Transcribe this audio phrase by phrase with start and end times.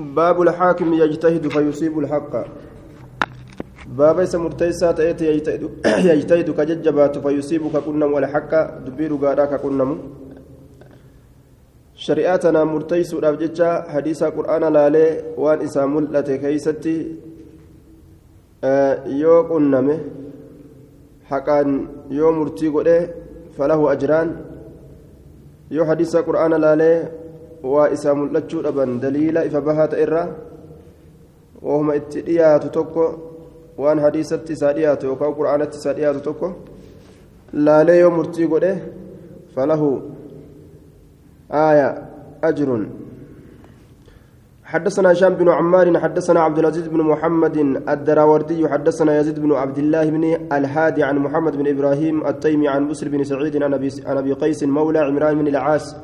[0.00, 2.46] باب الحاكم يجتهد فيصيب الحق
[3.86, 4.20] باب
[6.56, 9.96] ka jajjabaatu fayusiibu ka qunnamu alhaqa dubbii dhugaadhaa ka qunnamu
[11.94, 16.94] shari'aa tanaa murteeysuudhaaf jecha hadiisa qur'aana laalee waan isaa mul'ate keeysatti
[19.22, 19.96] yoo qunname
[21.30, 21.70] haqaan
[22.18, 22.98] yoo murtii godhe
[23.56, 24.30] falahu ajraan
[25.76, 26.96] yoo hadiisa qur'aana laalee
[29.68, 30.28] bahaa ta'e irraa
[31.62, 33.04] wahuma itti dhiyaatu tokko
[33.78, 36.48] waan hadiisatti isaa dhiyaatu yookaan qura'aanatti isaa dhiyaatu tokko
[37.52, 38.72] laalee yoo murtii godhe
[39.54, 39.90] falahu
[41.66, 41.88] aaya
[42.42, 42.88] ajrun
[44.70, 47.56] حدثنا هشام بن عمار حدثنا عبد العزيز بن محمد
[47.88, 53.08] الدراوردي حدثنا يزيد بن عبد الله بن الهادي عن محمد بن إبراهيم التيمي عن بسر
[53.08, 53.74] بن سعيد عن
[54.18, 55.96] ابي قيس مولى عمران بن العاص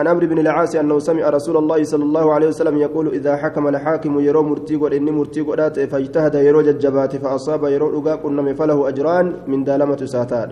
[0.00, 3.64] عن أمر بن العاص أنه سمع رسول الله صلى الله عليه وسلم يقول إذا حكم
[3.68, 5.48] الحاكم يرو مرتيق إني مرتيق
[5.92, 8.22] فاجتهد يرو ججبات فأصاب يرو رقاق
[8.58, 10.50] فله أجران من دالمة ساتاد.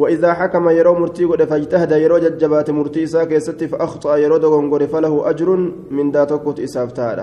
[0.00, 5.48] وإذا حكم يرو مرتيق فاجتهد يرو ججبات مرتيسا كيست فأخطأ يرو دغنغور فله أجر
[5.96, 7.18] من داتوكوت إسافتاد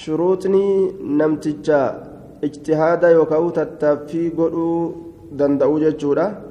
[0.00, 0.68] شروطني
[1.18, 1.82] نمتجا
[2.44, 4.92] اجتهاد يوكاو تتافي قدو
[5.38, 6.49] دندأو ججودا.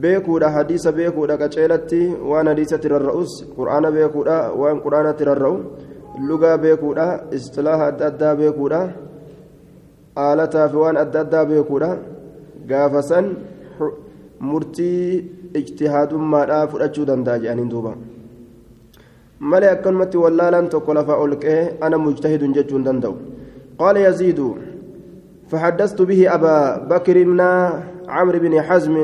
[0.00, 5.56] Beekuudha hadiisa beekuudha qaceelatti waan hadiisatti rarra'us qur'aana beekuudha waan qur'aanatti rarra'u
[6.28, 7.06] lugaa beekuudha
[7.38, 8.80] istilaaha adda addaa beekuudha
[10.24, 11.90] aalataa fi waan adda addaa beekuudha
[12.70, 13.28] gaafa san
[14.52, 15.04] murtii
[15.60, 17.92] ijtihaadummaadhaa fudhachuu danda'a jedhaniin duuba
[19.52, 23.16] malee akkanumatti wallaalaan tokko lafa ol qe'ee ana mujtahidun jechuu danda'u
[23.80, 24.50] qaala yaziidu
[25.52, 27.40] فحدثت به أبا بكر بن
[28.08, 28.96] عمرو بن حزم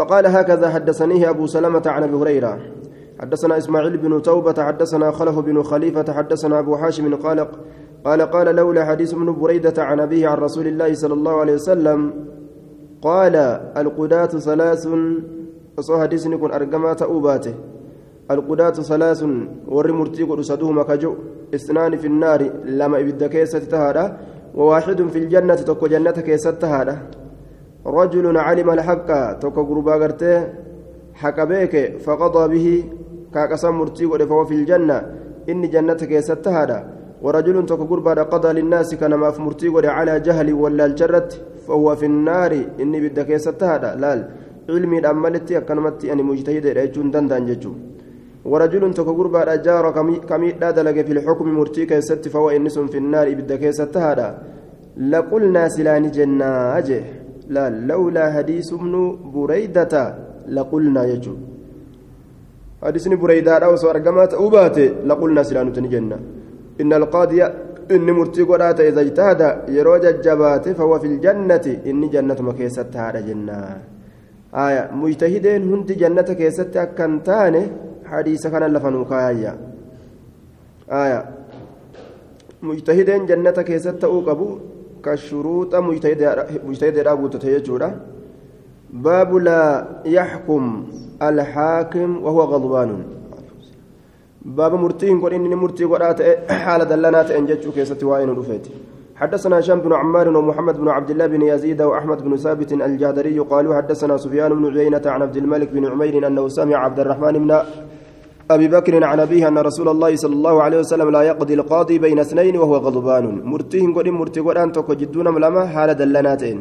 [0.00, 2.58] فقال هكذا حدثنيه أبو سلمة عن أبي هريرة.
[3.20, 7.48] حدثنا إسماعيل بن توبة حدثنا خلف بن خليفة حدثنا أبو حاشم قال
[8.04, 12.12] قال قال لولا حديث ابن بريدة عن أبيه عن رسول الله صلى الله عليه وسلم
[13.02, 13.36] قال
[13.76, 14.88] القداة ثلاث
[15.78, 17.54] وصو حديث يكون أرقمات أوباته.
[18.30, 19.24] القداة ثلاث
[19.68, 21.14] ور مرتي قد صدوهما كجو
[21.54, 24.16] اثنان في النار لما إبدا كيسة تهادا
[24.54, 27.19] وواحد في الجنة تكو جنة كيسة تهادا.
[27.86, 30.46] رجل علم الحق توكا غربا غرتي
[31.14, 31.74] حق بيك
[32.04, 32.84] فقضى به
[33.34, 35.02] كاكسا مرتي فهو في الجنة.
[35.48, 36.78] إني جنتك يستهادا
[37.22, 42.06] ورجل توكا غربا قضى للناس كان ما في مرتي على جهل ولا الجرت فهو في
[42.06, 42.52] النار.
[42.80, 44.28] إني بدك يستهادا لال
[44.70, 47.72] علمي الأمالتي أكنمتي أني مجتهد رجل دندان ججو.
[48.44, 49.90] ورجل توكا غربا جار
[50.28, 54.38] كمي دلق في الحكم مرتي كيست فهو إنس في النار بدك يستهادا
[54.96, 56.44] لقلنا سلاني جنة
[56.78, 57.02] أجه
[57.54, 58.94] لا لولا حديث ابن
[59.34, 59.94] بريدة
[60.56, 61.34] لقلنا يجو.
[62.82, 64.78] حديث ابن بريدة أو سوار قمات أوبات
[65.08, 66.18] لقلنا سلانة جنة
[66.80, 67.40] إن القاضي
[67.94, 69.40] إن مرتي قرات إذا اجتهد
[69.76, 73.58] يروج الجبات فهو في الجنة إن جنة مكيست هذا جنة.
[74.54, 77.54] آية مجتهدين هند جنة كيست أكنتان
[78.10, 79.52] حديث كان لفنوكايا
[81.02, 81.20] آية
[82.62, 84.54] مجتهدين جنة كيست أوقبوا
[85.04, 85.74] كالشروط
[86.68, 87.90] مجتهد رابط تيجورا
[88.90, 90.84] باب لا يحكم
[91.22, 92.90] الحاكم وهو غضبان.
[94.44, 98.66] باب مرتين قل إني مرتي قرات حال دلنات إن جتشو كيستي وين رفيت.
[99.16, 103.76] حدثنا هشام بن عمار ومحمد بن عبد الله بن يزيد وأحمد بن ثابت الجادري قالوا
[103.76, 107.50] حدثنا سفيان بن عيينة عن عبد الملك بن عمير أنه سمع عبد الرحمن بن
[108.50, 112.18] أبي بكر عن أبيه أن رسول الله صلى الله عليه وسلم لا يقضي القاضي بين
[112.18, 113.24] اثنين وهو غضبان.
[113.44, 116.58] مرتين قد مرتي قد أنت جدون ملما حال دلناتين.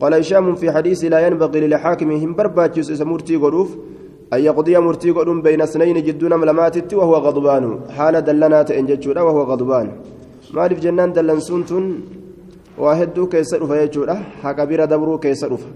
[0.00, 3.70] قال هشام في حديث لا ينبغي للحاكم هم برباتشوس مرتي قروف
[4.32, 7.64] أن يقضي مرتي قد بين اثنين جدون ملمات وهو غضبان.
[7.96, 9.86] حال دلناتين جدشورا وهو غضبان.
[10.54, 11.84] مالف جنان دلنسونتون
[12.78, 15.70] واحد كيس رفا يجورا حكبير دبرو كيس رفا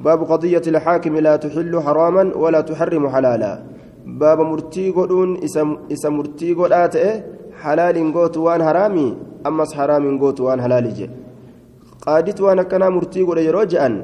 [0.00, 3.52] باب قضية الحاكم لا تحل حراما ولا تحرم حلالا.
[4.08, 5.38] Baaba murtii godhuun
[5.88, 7.10] isa murtii godhaa ta'e
[7.62, 11.14] halaaliin gootu waan haraamii ammas haraamiin gootu waan halaali jedhe
[12.04, 13.96] qaaditu waan akkanaa murtii godhe yeroo je'an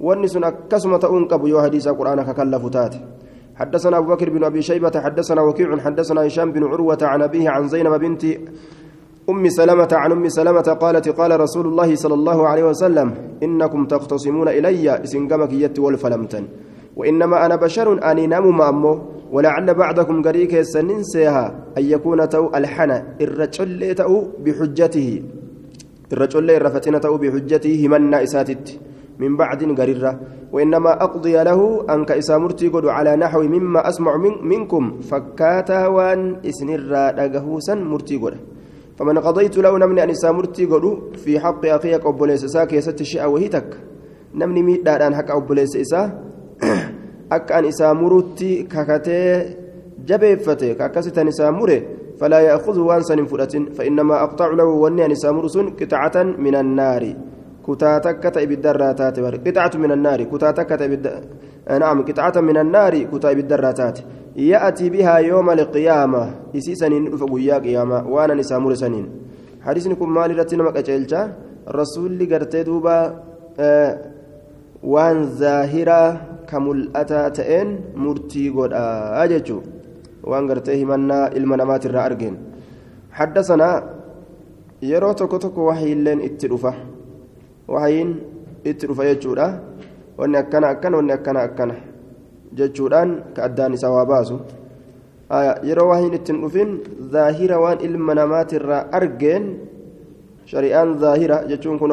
[0.00, 3.00] wanni sun akkasuma ta'uun qabu yoo hadiisa quraana kakallafu taate
[3.58, 7.68] حدثنا أبو بكر بن أبي شيبة حدثنا وكيع حدثنا هشام بن عروة عن أبيه عن
[7.68, 8.24] زينب بنت
[9.30, 13.08] أم سلمة عن أم سلمة قالت قال رسول الله صلى الله عليه وسلم
[13.42, 16.44] إنكم تختصمون إلي إسنقمك يت والفلمتن
[16.98, 19.02] وإنما أنا بشر أني نام أمه
[19.32, 25.22] ولعل بعضكم قريك سنين سيها أن يكون تو الحنى الرجل تو بحجته.
[26.12, 28.80] الرجل الرفتين تو بحجته همنا إساتت.
[29.18, 30.20] من بعد قريرة.
[30.52, 35.00] وإنما أقضي له أنك إسامرتي قد على نحو مما أسمع من منكم.
[35.00, 38.34] فكاتا وان إسنر رقهوسا مرتي قد.
[38.98, 40.98] فمن قضيت له نمني أن إسامرتي قد.
[41.16, 43.76] في حق أخيك أبوليس ساك يست الشيء وهيتك
[44.34, 45.76] نمني ميت داران حق أبوليس
[46.62, 46.92] إسا
[47.32, 49.54] أك أن إسامرتي ككتي
[50.06, 51.82] جبيفته كاكستان إسامره
[52.20, 55.46] فلا يأخذ وانسا فرة فإنما أقطع له وني أن إسامر
[55.80, 57.14] قطعة من النار
[57.68, 60.88] kutaa takka ta'e ibiddarraa taate bare qixacatu min annaari kutaa takka ta'e
[61.78, 64.04] naam qixacata min annaari kutaa ibiddarraa taate
[64.36, 66.22] ya'atii bihaa yooma alqiyaama
[66.54, 69.06] isii saniin dhufa guyyaa qiyaamaa waanan isaa mure saniin
[69.60, 70.08] hadiisni kun
[76.50, 79.62] ta'een murtii godhaa jechuu
[80.30, 82.36] waan gartee himannaa ilma namaatirraa argeen
[83.18, 83.68] حدثنا
[84.82, 86.70] yeroo tokko tokko wahiilleen itti dhufa
[87.68, 88.10] wahayiin
[88.70, 89.46] itti dhufa jechuudha
[90.18, 91.74] wanni akkana akkana wanni akkana akkana
[92.58, 94.38] jechuudhaan ka addaan isaa waa baasu
[95.68, 96.70] yeroo wahayiin ittiin dhufin
[97.14, 99.44] zaahira waan ilma namaatirraa argeen
[100.46, 101.90] shari'aan zaahira jechuun kun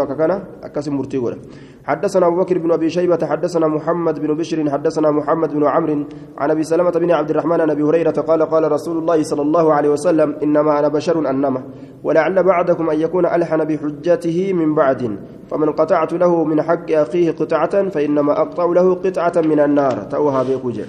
[1.86, 6.06] حدثنا أبو بكر بن أبي شيبة حدثنا محمد بن بشر حدثنا محمد بن عمرو
[6.38, 9.74] عن أبي سلمة بن عبد الرحمن عن أبي هريرة قال قال رسول الله صلى الله
[9.74, 11.64] عليه وسلم إنما أنا بشر أنما
[12.04, 15.20] ولعل بعدكم أن يكون ألحن بحجته من بعد
[15.52, 19.98] فمن قطعت له من حق أخيه قطعة فإنما أقطع له قطعة من النار.
[19.98, 20.86] تأوها بيكوجة.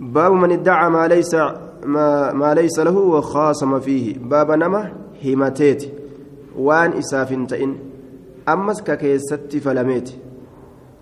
[0.00, 1.34] باب من ادعى ما ليس
[1.84, 4.18] ما, ما ليس له وخاصم فيه.
[4.18, 4.92] باب نما
[5.24, 5.92] همتيت
[6.58, 7.93] وان إسافنتئن
[8.46, 10.18] ammas ka keessatti falameeti.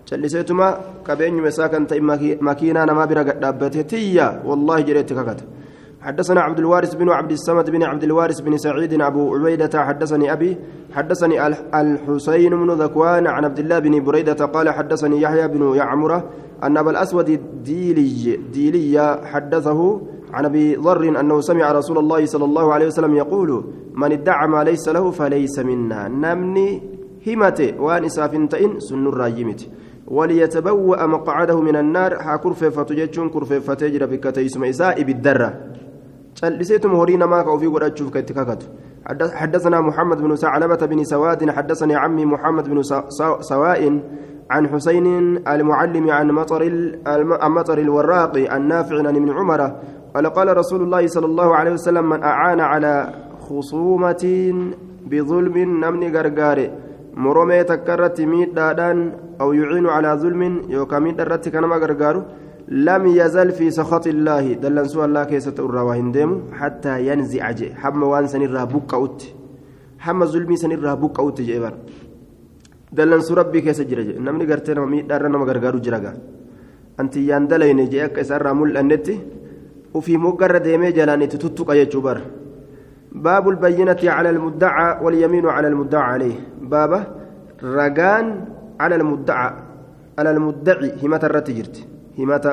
[0.09, 0.67] Calliseetuma
[1.03, 1.99] qabeenyuma isaa kan ta'e
[2.49, 5.45] makiinaa namaa bira gadhaabbate tiyya wallaahi jedheetti kakata
[6.03, 10.57] حدثنا عبد الوارث بن عبد الصمد بن عبد الوارث بن سعيد أبو عبيدة حدثني أبي
[10.93, 11.47] حدثني
[11.81, 16.29] الحسين بن ذكوان عن عبد الله بن بريدة قال حدثني يحيى بن يعمرة
[16.63, 20.01] أن أبا الأسود الديلي ديلي حدثه
[20.33, 23.63] عن أبي ذر أنه سمع رسول الله صلى الله عليه وسلم يقول
[23.93, 26.92] من ادعى ما ليس له فليس منا نمني
[27.25, 29.71] himate waan isaaf hin ta'in sun nurraa yimiti
[30.07, 35.53] وليتبوأ مقعده من النار ها كرفة جتشون كرفة تجرى بك تيسم إساء بالدرة
[36.43, 38.69] جلسيتم هورينا ما كوفي ولا تشوف كتككت
[39.33, 42.81] حدثنا محمد بن ثعلبة بن سواد حدثني عمي محمد بن
[43.39, 43.99] سواء
[44.49, 45.07] عن حسين
[45.47, 46.61] المعلم عن مطر
[47.41, 49.61] عن مطر الوراق النافع عن ابن عمر
[50.15, 54.53] قال قال رسول الله صلى الله عليه وسلم من أعان على خصومة
[55.05, 56.82] بظلم نمني غرغاري
[57.15, 58.99] moromee takka irratti miidhaadhaan
[59.39, 62.23] aw yuciinu calaa zulmin yookaan miidha irratti kanama gargaaru
[62.87, 67.71] lam yazal fi sakhaxi illaahi dallansuu allaa keessatti irraa waa hin deemu hattaa yanzica jee
[67.83, 69.33] hamma waan sanirraa buqqa'utti
[70.05, 71.77] hamma zulmii sanirraa buqqa'utti jee bara
[72.97, 76.15] dallansuu rabbii keessa jira jee namni gartee nama miidhaarra nama gargaaru jira gaa
[76.97, 79.19] antiyyaan dalayne jee akka isaarraa mul'annetti
[79.99, 82.23] ufii moggarra deemee jalaan itti tuttuqa jechuu bara
[83.13, 84.29] باب البينة على
[86.73, 86.99] المدعى واليمين على المدعى عليه بابا
[87.63, 88.25] رجان
[88.79, 89.49] على المدعى
[90.19, 91.75] على المدعي همة الرتجرت
[92.19, 92.45] همة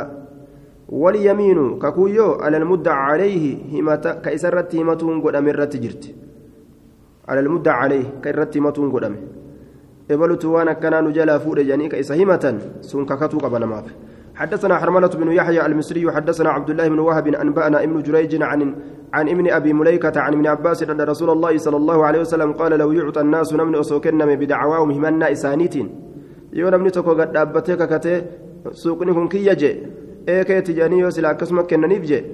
[0.88, 6.04] واليمين ككويو على المدعى عليه همة كيسرت همتون قد أمر الرتجرت
[7.28, 9.20] على المدعى عليه كيرت همتون قد أمر
[10.10, 12.44] إبلت وأنا كان نجلا فود جانيك إسا همة
[12.80, 13.86] سون ككتو قبل ماف
[14.34, 18.74] حدثنا حرملة بن يحيى المصري حدثنا عبد الله بن وهب أنبأنا ابن جريج عن
[19.12, 22.72] عن ابن أبي مليكة عن ابن عباس أن رسول الله صلى الله عليه وسلم قال
[22.78, 25.76] لو يعطى الناس نمن أسوكن بدعواهم همنا إسانيت.
[26.52, 28.22] يوم نمني تكو قد أبتك كتي
[28.72, 29.72] سوقني كن كي يجي.
[30.28, 32.24] إيه كي تجاني يوسلا كسمك كننيف جي.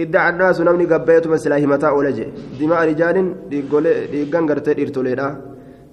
[0.00, 2.26] ادعى الناس نمني قبيت مسلا همتا أولجي
[2.60, 3.16] دماء رجال
[4.12, 5.28] ديقان قرتي إرتوليدا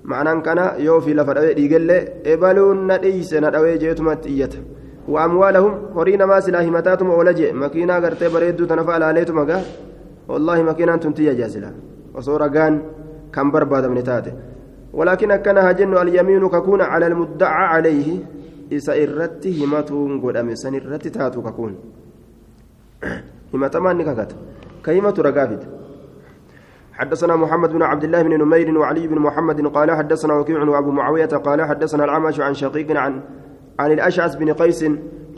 [0.04, 1.90] معنى كان يوفي لفدوي ديقل
[2.26, 4.60] إبالون نديس ندوي جيتمت إيته
[5.14, 7.52] وأموالهم هورينا ما سلا همتاتهم أولجي.
[7.52, 9.60] مكينا قرتي بريدو تنفع عليتم أقا
[10.32, 11.72] والله مكينا تنتي جازلا
[12.16, 12.74] وصورة كان
[13.34, 14.34] كم برباد من تاته
[14.94, 18.10] ولكن كان هجن اليمين ككون على المدعى عليه.
[18.74, 21.74] إسا إرتي همتون قد أمسن إرتي تاتو ككون.
[23.54, 24.32] همتمان نككت
[24.86, 25.64] كهمة رقافت
[27.00, 31.26] حدثنا محمد بن عبد الله بن نمير وعلي بن محمد قال حدثنا وكيع وأبو معاوية
[31.26, 33.22] قال حدثنا العمش عن شقيق عن
[33.80, 34.82] عن الأشعث بن قيس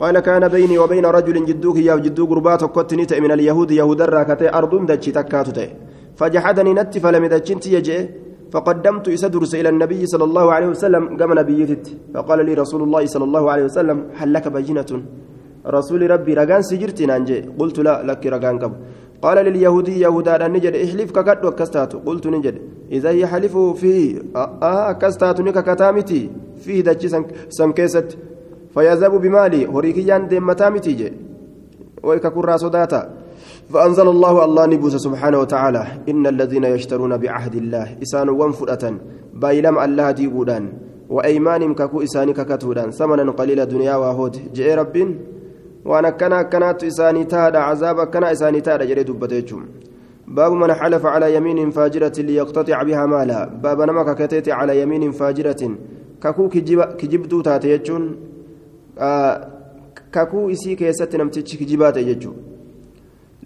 [0.00, 4.72] قال كان بيني وبين رجل جدوك يا جدو قربات كتنيت من اليهود يهود الراكتي ارض
[4.90, 5.66] دجي تكاتتي
[6.18, 7.98] فجحدني نت فلم دجنت يجي
[8.52, 11.86] فقدمت إسدرس إلى النبي صلى الله عليه وسلم قام نبيتت.
[12.14, 14.90] فقال لي رسول الله صلى الله عليه وسلم هل لك بينة
[15.76, 18.76] رسول ربي رقان سجرت نانجي قلت لا لك رقان قبل
[19.24, 22.56] قال لليهودي يهودا نجد احلف كقد وكستات قلت نجد.
[22.96, 24.02] إذا يحلف فيه
[24.36, 26.22] آه كستات نك كتامتي.
[26.64, 27.08] فيه دجي
[27.58, 28.08] سنكيست
[28.74, 29.66] فيذهب بمالي.
[29.66, 31.12] هريكيان ديمتا متيجي
[32.02, 33.02] ويككرا صداتا.
[33.72, 35.82] فأنزل الله الله نبوس سبحانه وتعالى.
[36.08, 38.84] إن الذين يشترون بعهد الله إسان وانفرة
[39.34, 40.64] بايلم الله ديبودان.
[41.10, 44.96] وأيمانهم ككو إساني ككتودان ثمنا قليلا دنيا وهود جاء رب
[45.84, 47.58] وأنا كنا كانت إساني تادا.
[47.58, 48.84] عذاب كنا إساني تادا.
[48.84, 49.60] جري دبتيجم
[50.28, 53.44] باب من حلف على يمين فاجرة ليقتطع بها مالا.
[53.62, 55.62] باب نمك كتيت على يمين فاجرة.
[56.22, 56.48] ككو
[57.00, 58.16] كجبدو تاتيجون
[59.01, 59.47] آه
[60.13, 62.33] ككو إسي كيست نمتج كجبات يجو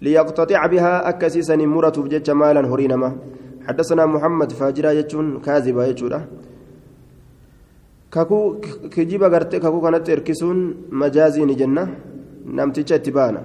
[0.02, 3.10] ليقتطع بها أكسيسا مرة بجج مالا هرينما
[3.66, 6.20] حدثنا محمد فاجرة يجون كاذبة يجوده
[8.12, 8.60] kakuu
[8.94, 10.58] kijiba gartee kakuu kanatti hirkisuun
[10.90, 11.88] majaazii ni jenna
[12.44, 13.40] namticha itti baana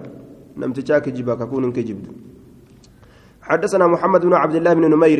[0.57, 2.11] namticha kijiba kakuun hin kijibdu
[3.47, 5.19] حدثنا محمد بن عبد الله بن نمير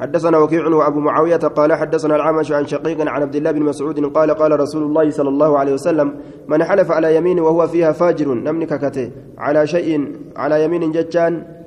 [0.00, 4.30] حدثنا وكيع وأبو معاوية قال حدثنا العمش عن شقيق عن عبد الله بن مسعود قال
[4.30, 6.14] قال رسول الله صلى الله عليه وسلم
[6.48, 11.59] من حلف على يمين وهو فيها فاجر نمنك كته على شيء على يمين ججان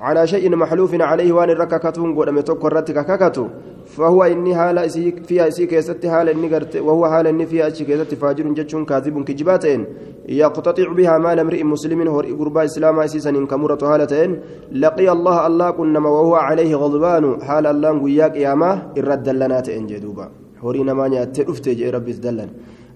[0.00, 3.46] على شيء محلوف عليه وان الرككتون قد متوك الرتك ككتو
[3.86, 4.90] فهو إني حال
[5.28, 9.24] فيها إسي كيست حال إني قرت وهو حال إني فيها إسي كيست فاجر جتشون كاذب
[9.24, 9.80] كجباتين
[10.28, 14.30] يقتطع بها مال امرئ مسلم هو قربا إسلام إسيسا كمرة هالتين
[14.72, 20.26] لقي الله الله كنما وهو عليه غضبان حال الله وياك ياما إرد دلنات إن جدوبا.
[20.62, 22.50] هورينا ما نيات رفتي ربي تدلن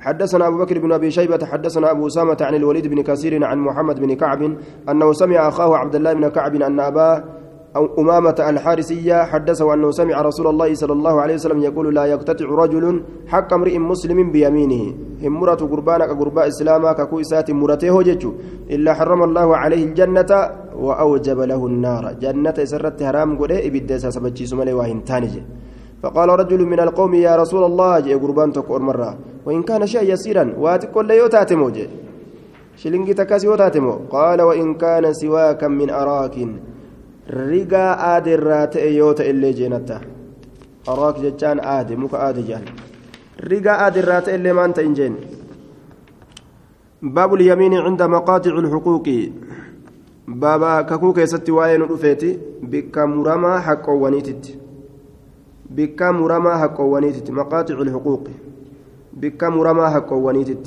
[0.05, 4.01] حدثنا أبو بكر بن أبي شيبة حدثنا أبو أسامة عن الوليد بن كثير عن محمد
[4.01, 4.43] بن كعب
[4.91, 7.25] أنه سمع أخاه عبد الله بن كعب أن أباه
[7.77, 12.45] أو أمامة الحارسية حدثه أنه سمع رسول الله صلى الله عليه وسلم يقول لا يقتطع
[12.45, 12.85] رجل
[13.27, 14.95] حق امرئ مسلم بيمينه.
[15.25, 18.33] همرة قربانك قرباء إسلاما ككويسات مرته ججو
[18.71, 20.31] إلا حرم الله عليه الجنة
[20.77, 22.05] وأوجب له النار.
[22.23, 25.43] جنة سرت حرام قد إبدا سبجي سمالي واهن تانجي
[26.05, 29.11] فقال رجل من القوم يا رسول الله جاء قربان تكور مرة.
[29.47, 31.73] وإن كان شيء يسيرا واتقول لا يوتاتمو
[32.77, 34.13] شلنجي تكاسي يوتاتمو.
[34.13, 36.37] قال وإن كان سواكا من أراك
[38.73, 40.01] ta'e yoo ta'e illee jeenatta
[40.93, 42.67] araak jechaan aade muka aade jedhan
[43.51, 45.17] rigaa aada irraa ta'e illee maan ta'in jeen
[47.05, 49.09] باب اليمين عند مقاطع الحقوق.
[50.29, 54.64] بابا ككو كيستي واين رفيتي بك مرما حق ونيتت
[55.77, 58.25] بك مرما حق ونيتت مقاطع الحقوق.
[59.13, 60.65] بك مرما حق ونيتت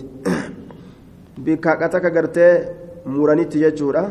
[1.46, 2.48] بك كتك غرتي
[3.06, 4.04] مرانيت يجورا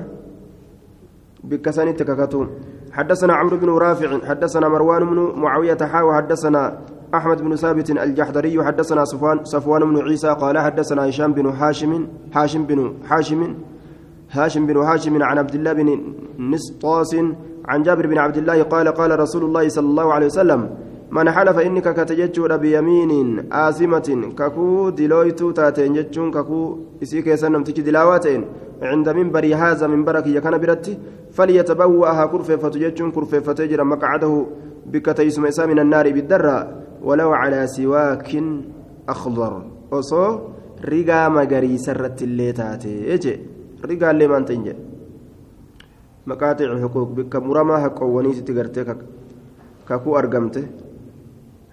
[1.44, 2.46] بكسانيت ككتو
[2.92, 6.78] حدثنا عمرو بن رافع حدثنا مروان بن معاوية حا وحدثنا
[7.14, 12.62] أحمد بن ثابت الجحدري حدثنا صفوان صفوان بن عيسى قال حدثنا هشام بن هاشم هاشم
[12.66, 13.54] بن هاشم
[14.30, 15.88] هاشم بن هاشم عن عبد الله بن
[16.38, 17.16] نسطاس
[17.68, 20.60] عن جابر بن عبد الله قال قال رسول الله صلى الله عليه وسلم
[21.10, 24.08] من حلف إنك كتججود بيمين آثمة
[24.38, 28.44] ككو دلويتو تاتين ججون ككو إسيك يسنم تجي دلاواتين
[28.82, 30.98] عند منبر هذا منبرك يكن برتي
[31.36, 34.46] فليتبوأها كرفة ججون كرفة تجرى مقعده
[34.92, 36.58] بك تيسم من النار بالدرة
[37.02, 38.30] ولو على سواك
[39.08, 39.52] أخضر.
[39.90, 40.38] وصو
[40.84, 42.94] رقا مقري سرت اللي تاتي.
[43.10, 43.40] إيجي
[43.84, 44.74] رقا اللي ما تنجي
[46.26, 48.96] مقاطع الحقوق بك مرمى حق ونيسي تقرتك
[49.88, 50.64] ككو أرقمته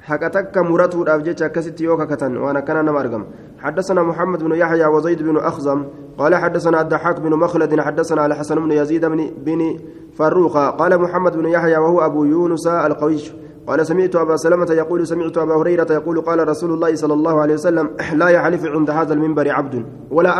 [0.02, 3.24] حق تك مرته الأبجيش كست يوكا كتن وأنا كان نم أرقم
[3.60, 5.86] حدثنا محمد بن يحيى وزيد بن أخزم
[6.18, 9.80] قال حدثنا الضحاك بن مخلد حدثنا على حسن بن يزيد بن بن
[10.18, 13.34] فروخ قال محمد بن يحيى وهو أبو يونس القويش
[13.68, 17.54] قال سمعت أبا سلمة يقول سمعت أبا هريرة يقول قال رسول الله صلى الله عليه
[17.54, 20.40] وسلم لا يحلف عند هذا المنبر عبد ولا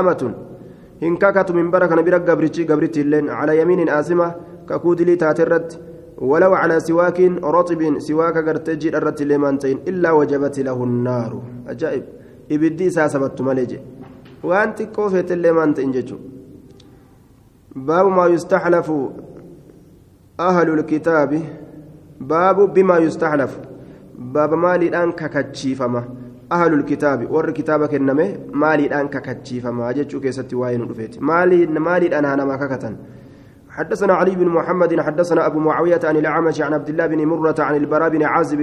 [1.03, 4.35] أمة إن كاكت منبرك نبرك قبرتي قبرتي اللين على يمين آسمة
[4.69, 5.81] ككود لي تاترت
[6.19, 12.05] ولو على سواك رطب سواك قرتجي الرت لمانتين إلا وجبت له النار أجائب
[12.53, 13.81] إبدي ساسبت ملجي
[14.43, 16.17] وأنت كوفة لمانتين جتشو
[17.77, 18.93] باب ما يستحلف
[20.41, 21.43] أهل الكتاب
[22.21, 23.59] باب بما يستحلف
[24.19, 26.03] باب مالي الآن ككتشيفما
[26.54, 32.26] أهل الكتاب ور كتابك إنما مالي الآن ككتشيفما جتشو كيستي واين رفيت مالي مالي الآن
[32.26, 32.96] أنا ما ككتن
[33.70, 37.76] حدثنا علي بن محمد حدثنا أبو معاوية عن الأعمش عن عبد الله بن مرة عن
[37.76, 38.62] البراء بن عازب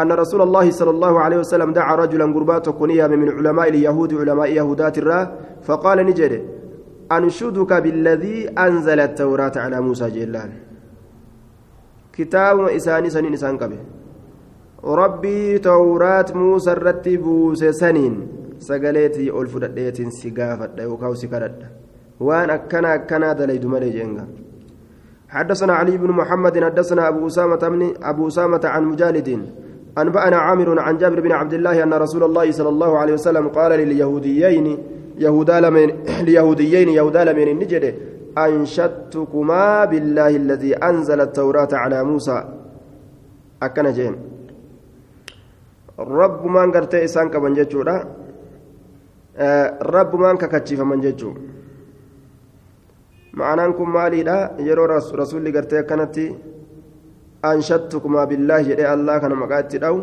[0.00, 4.52] أن رسول الله صلى الله عليه وسلم دعا رجلا قربات كنيا من علماء اليهود علماء
[4.52, 6.32] يهودات الراء فقال نجد
[7.12, 10.50] أنشدك بالذي أنزل التوراة على موسى جلال
[12.12, 13.58] كتاب إساني سنين إسان
[14.84, 18.14] ربي توراة موسى الرتب سنين
[18.58, 21.58] سقليتي ألفدت سقافت يوكاو سكرت
[22.20, 24.26] وان أكنا أكنا دليد ملي جنگا
[25.28, 29.28] حدثنا علي بن محمد حدثنا أبو أسامة أبو أسامة عن مجالد
[29.98, 33.72] أنبأنا عامر عن جابر بن عبد الله أن رسول الله صلى الله عليه وسلم قال
[33.72, 34.78] لليهوديين
[35.18, 35.88] يهودا لمن
[36.28, 37.94] ليهوديين يهودا لمن النجد
[38.38, 42.44] أنشدتكما بالله الذي أنزل التوراة على موسى
[43.62, 44.31] أكن جين
[47.32, 47.96] كمن جتشورا
[49.94, 51.30] رب من ككتشف من جتشو
[53.38, 54.84] معناه كم مالي لا يرو
[55.20, 56.26] رسول قرتي كانتي
[57.50, 60.02] anshattukumaa billaahi jedhee allah kana maqaatti dhawu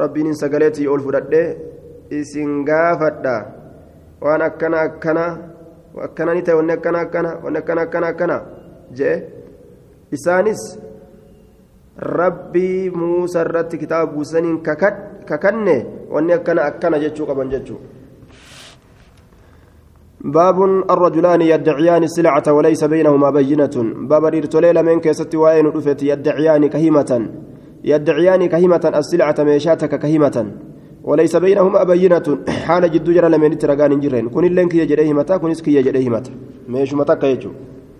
[0.00, 1.46] rabbiin sagaleetii ol fudhadhee
[2.18, 3.36] isin gaafadha
[4.24, 5.24] waan akkana akkana
[6.06, 8.36] akkana ni ta'e wanni akkana akkana wanni akkana akkana akkana
[8.98, 9.16] jedhe
[10.18, 10.66] isaanis
[12.18, 14.60] rabbii muusa irratti kitaaba buusaniin
[15.30, 15.76] kakanne
[16.10, 17.78] wanni akkana akkana jechuu qaban jechuu.
[20.20, 20.58] باب
[20.90, 23.76] الرجلان يدعيان السلعة وليس بينهما بينة
[24.10, 27.10] باب الرجلين من كيست وين رفت يدعيان كهمة
[27.84, 30.36] يدعيان كهمة السلعة ميشاتك كهمة
[31.04, 32.26] وليس بينهما بينة
[32.66, 36.32] حال جد جرى لمن ترغان جرين كن لنك يجريه متى كن اسكي يجريه متى
[36.68, 37.50] ميش متى كيجو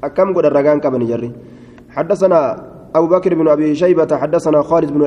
[0.05, 1.31] أكم قد الرغان كبن جري
[1.97, 2.39] حدثنا
[2.95, 5.03] أبو بكر بن أبي شيبة حدثنا خالد بن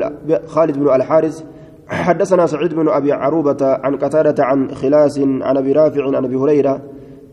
[0.47, 1.43] خالد بن الحارث
[1.91, 6.81] حدثنا سعيد بن أبي عروبة عن قتادة عن خلاس عن أبي رافع عن أبي هريرة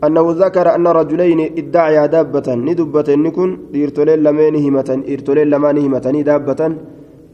[0.06, 6.60] أنه ذكر أن رجلين ادعيا دابة ندبة نكون إرتلين لمن همة إرتلين لمان همة دابة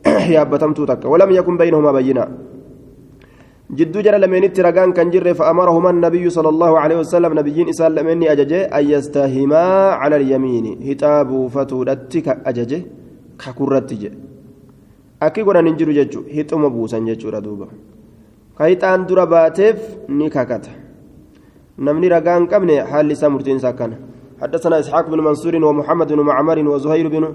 [0.36, 1.04] يابة توتك.
[1.04, 2.24] ولم يكن بينهما بينا.
[3.78, 8.18] جدو جرى لمن الترقان كان جر فأمرهما النبي صلى الله عليه وسلم نبيين إسال لمن
[8.32, 9.64] أججي أن يستهما
[10.00, 10.64] على اليمين.
[10.88, 12.80] هتاب فتودتك أججي.
[13.42, 14.02] ككرتج
[15.26, 16.30] akki godhan hin jiru jechuudha.
[16.30, 17.68] Hixuma buusan jechuudha duuba.
[18.56, 20.70] Ka hixaan dura baateef ni kakata.
[21.78, 23.96] Namni ragaa hin qabne haalli isaa murtiinsa akkana.
[24.42, 27.34] حدثنا إسحاق بن منصور ومحمد بن معمر وزهير بن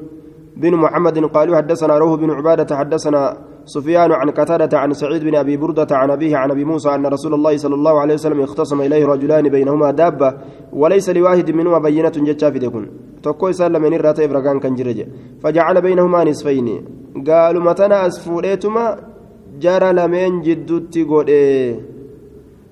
[0.58, 5.58] بن محمد قالوا حدثنا روح بن عبادة حدثنا سفيان عن قتادة عن سعيد بن أبي
[5.58, 9.06] بردة عن أبيه عن أبي موسى أن رسول الله صلى الله عليه وسلم اختصم إليه
[9.06, 10.34] رجلان بينهما دابة
[10.74, 12.86] وليس لواحد منهما بينة جتشا في دكون
[13.24, 15.06] تقوي سلم من الراتي برقان كان
[15.44, 16.68] فجعل بينهما نصفين
[17.28, 18.86] قالوا متنا أسفوليتما
[19.60, 21.30] جرى لمن جدوتي قد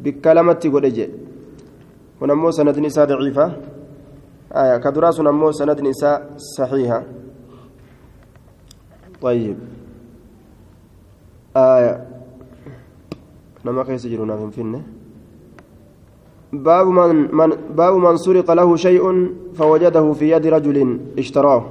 [0.03, 1.09] بكلمتي قد
[2.21, 3.45] ونمو سند نساء ضعيفة
[4.61, 6.17] آية كدراس نمو سند نساء
[6.57, 7.03] صحيحة
[9.21, 9.57] طيب
[11.57, 11.93] آية
[13.65, 14.81] نما كيس جرونا من فينا
[16.53, 19.03] باب من, من باب من سرق له شيء
[19.57, 21.63] فوجده في يد رجل اشتراه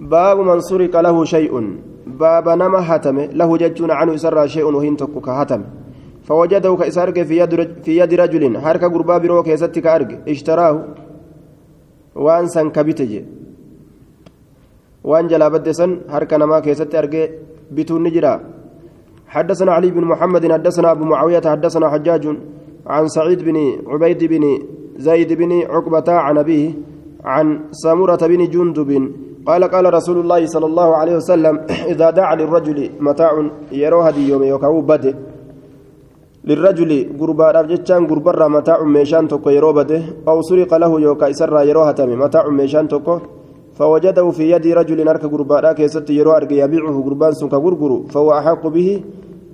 [0.00, 1.52] باب من سرق له شيء.
[2.06, 3.18] باب نما هتم.
[3.20, 5.62] له ججون عنه سر شيء وهين تكك هتم
[6.24, 7.52] فوجده كإسارك في يد
[7.84, 8.58] في يد رجل.
[8.58, 10.84] حركة قربا برو كيستك أرج اشتراه.
[12.14, 13.12] وان سن كبتج.
[15.04, 17.14] وان جلا بدسن حركة نما كيست أرج
[17.72, 18.40] بتون نجرا.
[19.28, 20.52] حدثنا علي بن محمد.
[20.52, 21.44] حدثنا أبو معاوية.
[21.44, 22.24] حدثنا حجاج
[22.86, 24.44] عن سعيد بن عبيد بن
[24.96, 26.74] زيد بن عقبة عن أبيه
[27.24, 28.90] عن سامورة بن جندب
[29.46, 31.54] قال قال رسول الله صلى الله عليه وسلم
[31.92, 35.14] إذا دعا للرجل متاع يروها دي يوم يوكاو بده.
[36.44, 40.02] للرجل غربا رجتان غربا متاع ميشان توكو يرو بده.
[40.28, 43.18] أو سرق له يوكا إسرى يروها تمي متاع ميشان توكو.
[43.78, 48.66] فوجده في يد رجل نرك غربا كيست يرو أرجع يبيعه غربان سنك غرغرو فهو أحق
[48.66, 49.02] به.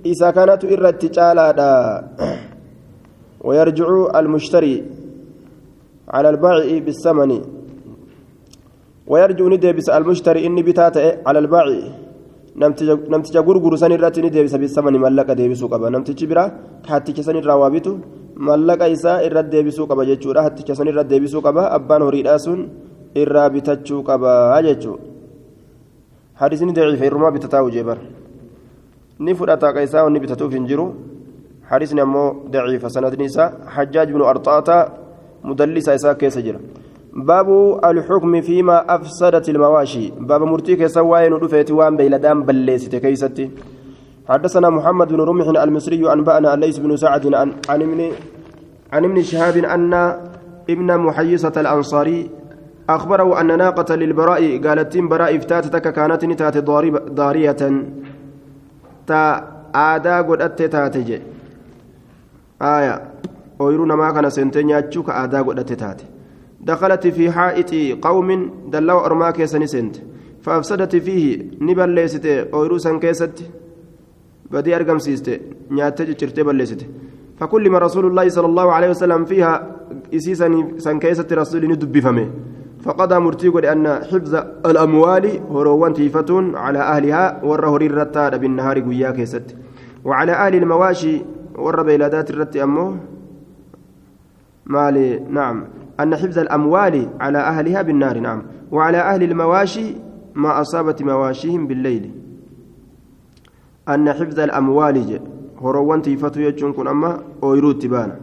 [0.05, 2.03] إذا كانت إرت تجالا
[3.41, 3.87] ويرجع
[4.19, 4.83] المشتري
[6.09, 7.58] على البائع بالثمن.
[9.09, 10.95] ويرجع ندبس المشتري إني بتات
[11.27, 11.39] على
[13.81, 16.43] san irratti ni deebisa bisamani mallaqa deebisuu qaba namtichi bira
[16.89, 17.91] hatticha san irraa waa bitu
[18.47, 22.59] mallaqa isaa irratti deebisuu qaba jechuudha hatticha san irratti deebisuu qaba abbaan horiidhaa sun
[23.21, 24.31] irraa bitachuu qaba
[24.67, 25.03] jechuudha
[26.41, 28.01] hadisni daciifa irrumaa bitataa hojii bara
[29.19, 30.85] ni fudhata qaisaa wanni bitatuuf hin jiru
[31.71, 34.77] hadisni ammoo daciifa sanadni isaa hajjaaj binu arxaata
[35.43, 36.59] mudallisa isaa keessa jira
[37.13, 40.11] باب الحكم فيما أفسدت المواشي.
[40.19, 43.49] Baaba murtii keessatti waa'een dhufte waan beeyladaan balleessite keessatti.
[44.29, 48.11] حدثنا محمد بن رمح المصري أنبأنا ليث بن سعد عن عن ابن
[48.93, 49.93] عن ابن شهاب أن
[50.69, 52.29] ابن محيصة الأنصاري
[52.89, 56.57] أخبره أن ناقة للبراء قالت براء افتاتتك كانت تات
[57.09, 57.61] ضارية.
[59.07, 59.21] تا
[59.75, 61.09] آدا قد أتي تاتج
[62.61, 63.01] آية.
[63.59, 66.18] ويرون ما كان سنتين ياتشوك آدا قد أتي تاتي
[66.61, 69.95] دخلت في حائط قوم دلوا أرما كيسني سنت
[70.41, 73.51] فأفسدت فيه نبل ليست أويروسا كيست
[74.51, 75.41] بدي أرقم سيست
[75.71, 76.85] نياتج تشرتي بلست
[77.39, 79.75] فكل ما رسول الله صلى الله عليه وسلم فيها
[80.15, 82.29] إسيسا سن كيست رسول ندب فمه.
[82.83, 89.55] فقضى مرتي أن حفظ الأموال هروان تيفتون على أهلها ور هرير رتاد بالنهار قويا كيست.
[90.05, 91.21] وعلى أهل المواشي
[91.55, 92.97] ور بيلادات الرت أمه.
[94.65, 95.57] مالي نعم.
[95.99, 98.43] أن حفظ الأموال على أهلها بالنار نعم.
[98.71, 99.95] وعلى أهل المواشي
[100.35, 102.11] ما أصابت مواشيهم بالليل.
[103.89, 105.19] أن حفظ الأموال
[105.61, 108.19] هروان تيفتو يجون كن أما أويرو تبانا.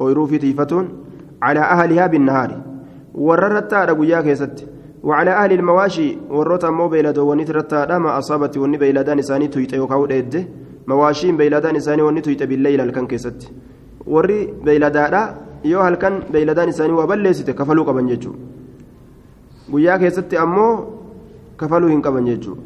[0.00, 0.88] أويرو في تيفتون
[1.42, 2.60] على أهلها بالنهار.
[3.14, 4.66] وررتا رجويا كيست.
[5.02, 10.08] وعلى أهل المواشي ورّت أمو بيلادو وني ترتا ما أصابت وني بيلادان إساني تويت يوكاو
[10.86, 13.06] مواشين بيلادان إساني وني تويت بالليل الكن
[14.06, 18.38] ورّي بيلادادا yoo halkan beeyladaan isaanii waa balleessite kafaluu qaban jechuudha.
[19.70, 20.72] Guyyaa keessatti ammoo
[21.56, 22.62] kafaluu hin qaban jechuudha.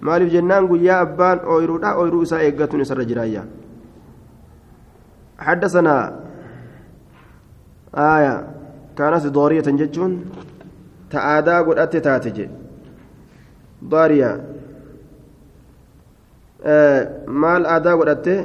[0.00, 3.42] Maaliif jennaan guyyaa abbaan ooyiruudha ooyiruu isaa eeggatuun isarra jiraayya?
[5.46, 6.02] Hadda sanaa
[8.08, 8.34] aaya
[8.98, 10.18] kaanas dooriyatan jechuun
[11.10, 12.50] ta aadaa godhatte taate je
[13.90, 14.36] dooriyaa
[17.44, 18.36] maal aadaa godhatte?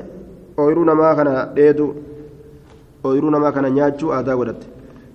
[0.57, 2.10] Ooyiruu namaa kana dheedu.
[3.05, 4.63] أويرونا ما كان نياتشو آدا أتت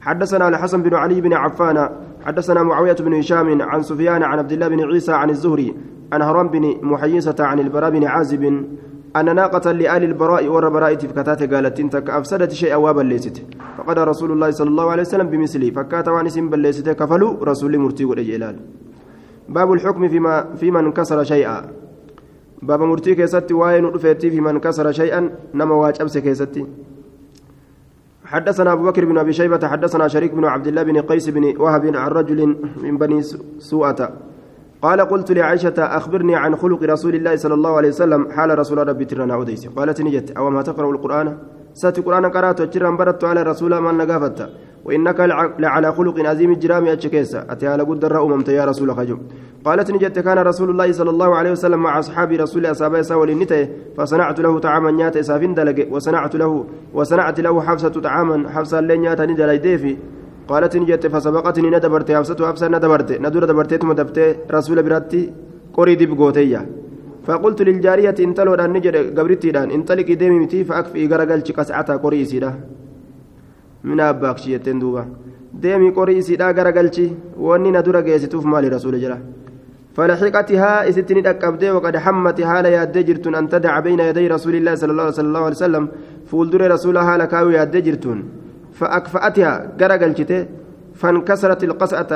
[0.00, 1.88] حدثنا الحسن بن علي بن عفان
[2.26, 5.74] حدثنا معاوية بن هشام عن سفيان عن عبد الله بن عيسى عن الزهري
[6.12, 8.44] عن هرم بن محيصة عن البراء بن عازب
[9.16, 13.36] أن ناقة لآل البراء ور براء فكتات قالت تك أفسدت شيئا وبليست
[13.78, 18.56] فقد رسول الله صلى الله عليه وسلم بمثله فكات وانس بليست كفلوا رسول مرتي والإجلال
[19.48, 21.56] باب الحكم فيما في من كسر شيئا.
[22.62, 26.66] باب مرتي كيستي واين في من كسر شيئا نما واجب كيستي
[28.26, 31.96] حدثنا أبو بكر بن أبي شيبة حدثنا شريك بن عبد الله بن قيس بن وهب
[31.96, 33.22] عن رجل من بني
[33.58, 34.12] سوءة.
[34.82, 39.04] قال قلت لعائشة أخبرني عن خلق رسول الله صلى الله عليه وسلم حال رسول ربي
[39.04, 39.66] ترنا أوديس.
[39.66, 41.38] قالت نجت أو ما تقرأ القرآن؟
[41.74, 44.48] ساتي قرآن قرأت وجرا برت على رسول من نقافت.
[44.84, 45.20] وإنك
[45.58, 49.18] لعلى خلق عظيم الجرام أتشكيسا أتي على قد الرأو ممت يا رسول خجم.
[49.66, 53.68] قالت نجت كان رسول الله صلى الله عليه وسلم مع أصحاب رسول أصحابه ساول النتي
[53.96, 56.52] فصنعت له طعاما نيات إسافين دلق وصنعت له
[56.94, 59.96] وصنعت له حفصة طعاما حفصة لين نيات ندل ديفي.
[60.48, 64.18] قالت نجت فسبقتني ندبرت حفصة حفصة ندبرت ندور دبرت ثم دبت
[64.50, 65.32] رسول براتي
[65.74, 66.60] قري دب قوتيا.
[67.26, 72.50] فقلت للجارية انتلو دان نجد قبرتي دان انطلقي ديمي متي فأكفي غرقلش قسعتها قري سيدا.
[73.84, 75.02] من أباك شيئتين دوبا.
[75.62, 77.00] ديمي قري سيدا غرقلش
[77.38, 79.18] واني ندور قيستوف مالي رسول جلا.
[79.96, 84.90] فلحقتها إستني أكبدي وقد حمت حال ياد جرتون أن تدع بين يدي رسول الله صلى
[85.28, 85.84] الله عليه وسلم
[86.30, 88.18] فولدر رسولها لكاوي ياد جرتون
[88.78, 90.40] فأكفأتها غرقلشته
[91.00, 92.10] فانكسرت القسعة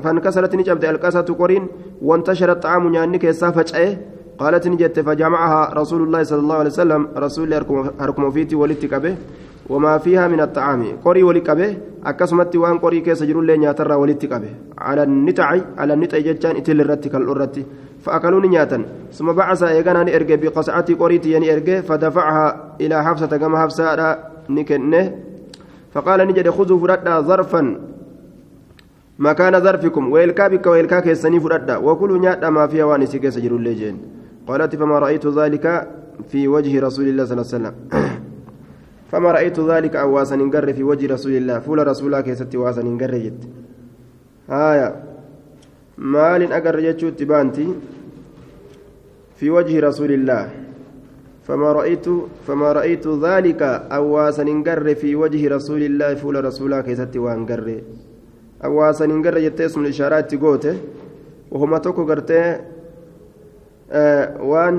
[0.00, 1.64] فانكسرت نجبت القسعة قرين
[2.02, 3.96] وانتشر الطعام يعني كيسا فجأة
[4.38, 7.54] قالت نجت فجمعها رسول الله صلى الله عليه وسلم رسول
[8.00, 9.14] هركم فيتي ولدتك به.
[9.68, 10.40] وما فيها من
[11.22, 11.76] ولك به
[12.06, 16.80] أكسمت وان قري كيس جرول لين ياتر ولدتك به على النتع على النتع جتان إتل
[16.80, 17.64] الرتك الأرتي
[18.04, 18.78] فأكلوني نياتا
[19.12, 22.46] ثم بعث إيغانا نرجع بقصعة قريتي يعني إرجع فدفعها
[22.80, 24.18] إلى حفصة كما حفصة
[24.50, 25.04] نكنه.
[25.92, 27.80] فقال نجد خذوا فردا ظرفا.
[29.18, 30.12] مكان ظرفكم.
[30.12, 31.76] ويلكا بك ويلكا كيسني فردا.
[31.76, 33.96] وكلوا نياتا ما فيها وانسي كيس لجين
[34.48, 35.88] قالت فما رأيت ذلك
[36.28, 37.74] في وجه رسول الله صلى الله عليه وسلم.
[39.08, 41.58] فما رأيت ذلك أواسا نقر في وجه رسول الله.
[41.58, 42.20] فول رسول الله
[42.54, 43.40] واسا نقر جت.
[44.50, 44.96] آية.
[45.98, 47.68] مال أقر تبانتي
[49.36, 50.50] في وجه رسول الله.
[51.48, 52.06] فما رأيت
[52.46, 56.14] فما رأيت ذلك أواسا نقر في وجه رسول الله.
[56.14, 57.80] فول رسول الله كيست وانقر
[58.64, 60.76] أواسا نقر جت اسم الإشارات تقوته.
[61.50, 62.60] وهما توكو قرتي
[63.88, 64.76] waan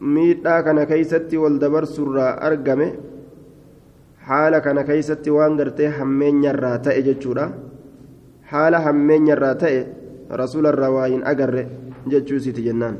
[0.00, 2.88] miidhaa kana keeysatti wal dabarsurraa argame
[4.30, 7.50] haala kana keeysatti waan gartee hammeenyarraa ta'e jechuudha
[8.52, 9.86] haala hammeenyarraa ta'e
[10.42, 11.68] rasuularraa waa hin agarre
[12.06, 12.98] jechuusiti jennaan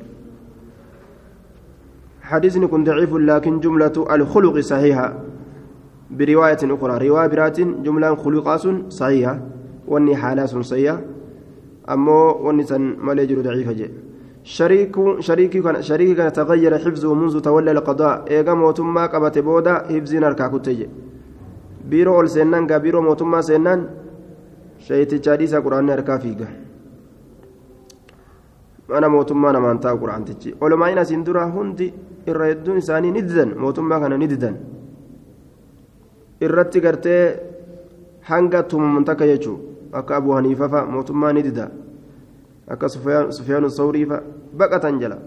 [2.28, 5.06] حديث كن ضعيف لكن جملة الخلق صحيحة
[6.10, 9.40] برواية أخرى رواية برات جملة خلقاس صحيحة
[9.88, 11.00] واني حالاس صحيحة
[11.88, 13.88] أمو ونسان مالي جرو ضعيفة جي
[14.56, 18.24] شريك شريكي كان شريكي كان تغير حفظه منذ تولى القضاء.
[18.32, 20.88] إيغا موتما قبت بودا حفظين أركا كتجي.
[21.90, 23.80] بيرو أول سنان قا بيرو موتما سنان
[24.86, 26.48] شيتي جاديسا قرآن أركا فيغا.
[28.96, 30.54] أنا موتما نما أنتا قرآن تجي.
[30.62, 31.86] علماء ناس اندرا هندي
[32.28, 33.48] الرئيدون إساني نددن.
[33.62, 34.56] موتما كان نددن.
[36.40, 37.34] irratti gartee
[38.30, 41.42] hanga tumaman takka jechuudha akka abu haniifa fa'a mootummaa ni
[43.30, 44.22] sufyaanu sawrii fa'a
[44.56, 45.18] baqatan jala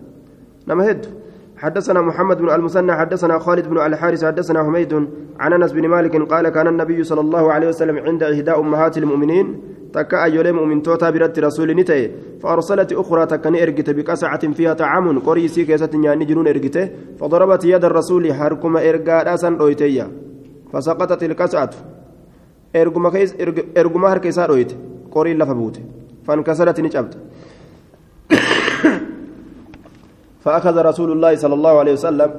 [0.68, 1.22] nama hedduu
[1.62, 4.94] حدثنا محمد بن المثنى حدثنا خالد بن الحارث حدثنا حميد
[5.40, 9.62] عن أنس بن مالك قال كان النبي صلى الله عليه وسلم عند إهداء أمهات المؤمنين
[9.94, 15.66] تكا أيولي مؤمن توتا برت رسول نتي فأرسلت أخرى تكني ارجت بقسعة فيها طعام قريسي
[15.66, 20.12] كيست نياني جنون ارجته فضربت يد الرسول حركما إرجا داسن دويتيا
[20.74, 21.70] فسقطت القسعة
[22.76, 23.36] ارجما كيس
[23.78, 24.72] ارجما هركيسا دويت
[25.12, 25.80] قري لفبوت.
[26.26, 27.18] فانكسرت نجبت.
[30.44, 32.32] فأخذ رسول الله صلى الله عليه وسلم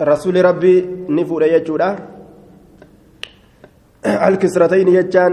[0.12, 0.74] رسول ربي
[1.08, 1.98] نفور يجودا
[4.28, 5.32] الكسرتين يجان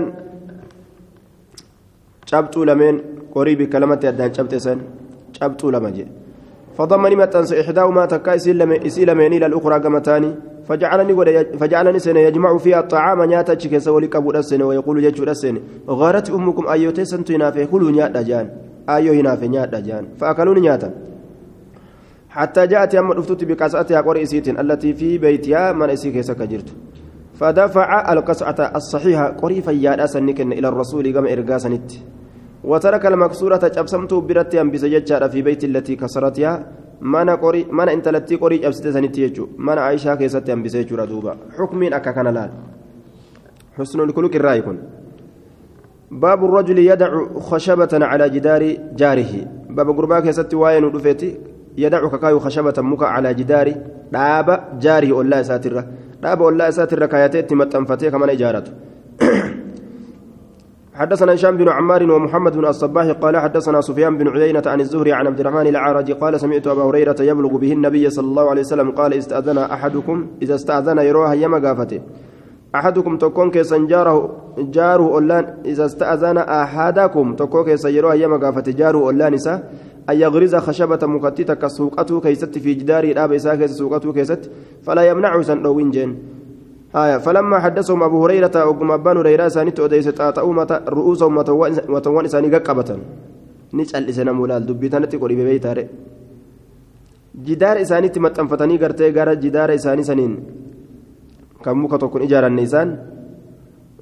[3.31, 4.79] qorii bikka lamatti addaan cabxe san
[5.39, 6.21] cabxuu lama jedhe
[6.77, 10.31] فضمني متنس إحداهما تكا إسي لمين إلى الأخرى كمتاني.
[10.71, 11.13] فجعلني
[11.59, 16.67] فجعلني سنة يجمع فيها الطعام نياتا تشيكس ولك أبو السنة ويقول يجو السنة غارت أمكم
[16.67, 18.47] أيوتي سنتو ينافي خلو نيات دجان
[18.89, 20.89] أيو ينافي نيات دجان فأكلوني نياتا.
[22.29, 26.69] حتى جاءت يوم الأفتوت بقصعتها قرئ التي في بيتها من إسيك سكجرت
[27.39, 31.91] فدفع القصعة الصحيحة قريفا يا أسنكن إلى الرسول كما إرقاسنت.
[32.63, 36.53] وترك المكسورة جبسمت برت ججار في بيت التي كسرتها.
[37.01, 41.93] Mana qorii mana intalattii qorii cabsite sanitti jechuudha mana aayishaa keessatti hambisee jechuudha duuba xukmiin
[41.93, 42.51] akka kana laal
[43.77, 44.79] xusnul kuluk irraayi kun
[46.11, 48.63] باب الرجل يدع خشبة على جدار
[48.99, 49.33] جاره
[49.69, 51.37] باب قربا كيست واين ودفتي
[51.77, 53.67] يدع كاكايو خشبة مكا على جدار
[54.11, 54.47] داب
[54.79, 55.83] جاره والله ساتره
[56.23, 58.71] داب والله ساتره كاياتي متنفتي كمان إجارته
[61.01, 65.27] حدثنا هشام بن عمار ومحمد بن الصباح قال حدثنا سفيان بن عيينة عن الزهري عن
[65.27, 69.13] عبد الرحمن العارج قال سمعت أبا هريرة يبلغ به النبي صلى الله عليه وسلم قال
[69.13, 72.01] استأذن أحدكم إذا استأذن يروها يما قافته.
[72.75, 78.71] أحدكم تكون كيسن جاره جاره أولان إذا استأذن أحدكم تكون كيسن يروها يما قافته.
[78.71, 79.63] جاره أولان إسا
[80.09, 84.51] أن يغرز خشبة مكتتة كسوقته كيست في جدار الآب إسا كيس سوقته كيست
[84.85, 86.15] فلا يمنع سن جن
[86.95, 90.63] آية فلما حدثهم أبو هريرة وقم أبان هريرة سانت أديس تاتأوا
[90.95, 91.37] رؤوسهم
[91.93, 92.89] وتوان إساني قبة
[93.73, 95.83] نسأل إسانا مولال دبيتان تقولي ببيتاري
[97.47, 100.33] جدار إساني تمتنفتني قرتي قرى جدار إساني سنين.
[101.63, 102.89] كم مكة تكون إجارة النيسان.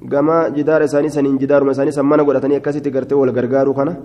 [0.00, 3.96] isaanii saniin jidaaruma isaanii san mana godhatanii akkasitti gartee wal gargaaruu kana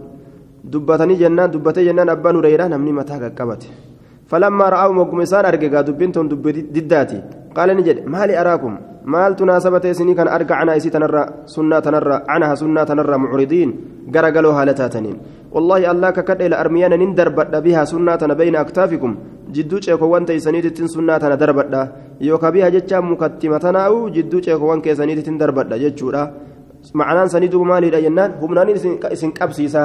[0.71, 3.67] dubbatanii jennaan dubbatee jennaan abbaan hureyraa namni mataa qaqqabate
[4.30, 7.20] فلما رأوا مقم إسان أرجع دبين تون دب دداتي.
[7.56, 8.74] قال نجد مالي أراكم؟
[9.06, 13.70] مال تناسبة سني كان أرجع عنا إسي تنرى سنة تنرى عنها سنة تنرى معرضين.
[14.14, 15.18] قرقلوا هالتاتنين
[15.56, 19.12] والله الله ككد إلى أرميان ندربت بها سنة بين أكتافكم.
[19.56, 21.74] جدو شيكوان تيسانيت تن سنة ندربت
[22.22, 26.24] يوكا بها جتشا مكتمتنا أو جدو شيكوان كيسانيت تندربت جتشورا.
[26.94, 28.70] معنaan sanii duuba maaliidha jennaan humnaan
[29.16, 29.82] isin qabsiisa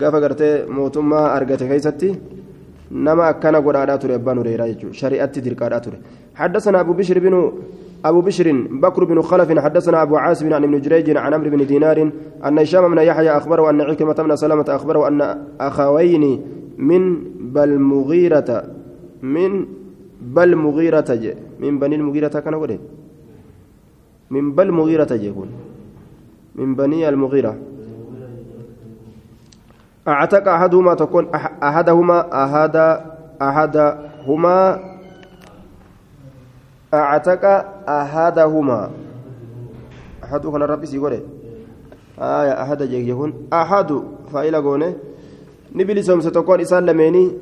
[0.00, 2.08] gaafa gartee mootummaa argate keessatti
[3.30, 5.98] akkana godhaadhaa ture abbaan hureyraa jechuudha shari'atti dirqaadhaa ture.
[6.38, 7.52] حدثنا أبو بشر بن
[8.04, 12.10] أبو بشر بكر بن خلف حدثنا أبو عاصم عن ابن جريج عن عمرو بن دينار
[12.46, 15.20] أن هشام بن يحيى أخبره أن عكرمة بن سلمة أخبره أن
[15.60, 16.24] أخوين
[16.78, 17.02] من
[17.54, 18.64] بل مغيرة
[19.22, 19.66] من
[20.22, 22.80] بل مغيرة من بني المغيرة كان ولد
[24.30, 25.48] من بل مغيرة يكون
[26.54, 27.56] من بني المغيرة
[30.08, 31.24] أعتق أحدهما تكون
[31.62, 32.76] أحدهما أحد
[33.42, 34.58] أحدهما
[36.94, 37.44] أعتق
[37.88, 38.90] أحدهما.
[40.24, 41.12] أحد كان ربي سيقول
[42.18, 44.94] آية أحد يكون أحد فإلى قونه
[45.74, 47.32] نبي سوم ستكون إسان لميني.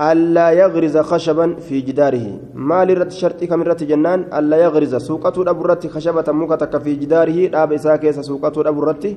[0.00, 2.26] ألا يغرز خشبا في جداره.
[2.54, 4.20] ما لرت شرطي كم رت جنان.
[4.32, 4.94] ألا يغرز.
[4.94, 7.62] سوقة أبرت خشبة مكتك في جداره.
[7.62, 9.16] أب إساكيس سوقة أبرت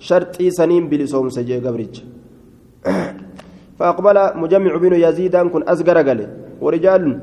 [0.00, 1.94] شرطي سنين بلسوم سجي قبرج.
[3.78, 6.20] فأقبل مجمع بن يزيد كن أزقر قال
[6.60, 7.04] ورجال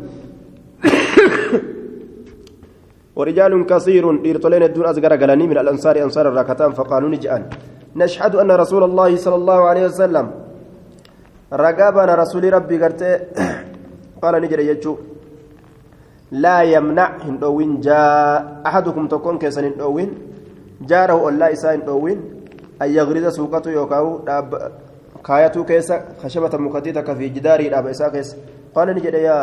[3.17, 7.41] ورجال كثير إرتلين الدون أزقر قالني من الأنصار أنصار الراكتان فقالوا نجأن
[7.95, 10.25] نشهد أن رسول الله صلى الله عليه وسلم
[11.53, 13.11] رقابنا رسول ربي قرتي
[14.21, 14.95] قال نجري يجو.
[16.31, 20.09] لا يمنع هندوين جاء أحدكم تكون كيسن هندوين.
[20.81, 22.34] جاره الله إسان هندوين.
[22.81, 24.19] أن يغرز سوقته يوكاو
[25.25, 28.35] كاياتو كيسا خشبة مكتيتك في جداري داب إسا كيس.
[28.75, 29.37] قال نجري يا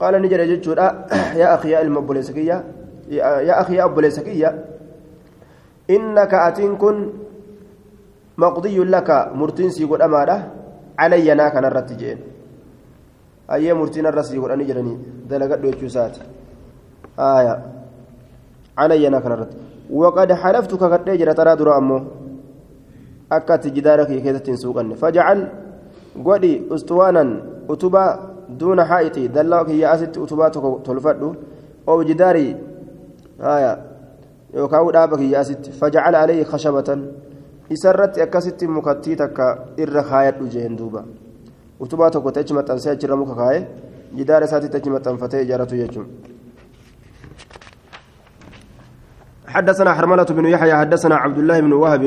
[0.00, 0.72] قال نجري يجو
[1.40, 2.64] يا أخي يا المبوليسكية
[3.10, 4.64] يا أخي يا أبوليسكية
[5.90, 6.96] إنك أتين كن
[8.38, 10.38] مقضي لك مرتنسي قد أمانه
[10.98, 12.18] علي أنا كان الرتجين
[13.52, 14.98] أي مرتين الرسي يقول أني جرني
[15.30, 16.16] دلقت وجوسات
[17.18, 17.54] آية.
[18.78, 19.52] علي أنا كان الرت
[19.90, 21.78] وقد حلفتك قد جرى ترى درا
[23.32, 25.38] أكت جدارك كيسة سوقا فجعل
[26.24, 27.24] قولي أسطوانا
[27.70, 28.04] أتبا
[28.48, 31.34] دون حائطي دلوك هي أست أتباتك تلفدو
[31.88, 32.56] أو جداري
[33.40, 33.72] آية
[34.54, 36.88] يوكاو دابك هي أست فجعل عليه خشبة
[37.72, 39.38] إسرت أكست مكتيتك
[39.80, 41.04] إر خايت جين دوبا
[41.82, 43.66] أتباتك تجمع تنسى جرمك خاي
[44.16, 46.06] جدار ساتي تجمع تنفتي جارته يجمع
[49.46, 52.04] حدثنا حرملة بن يحيى حدثنا عبد الله بن وهب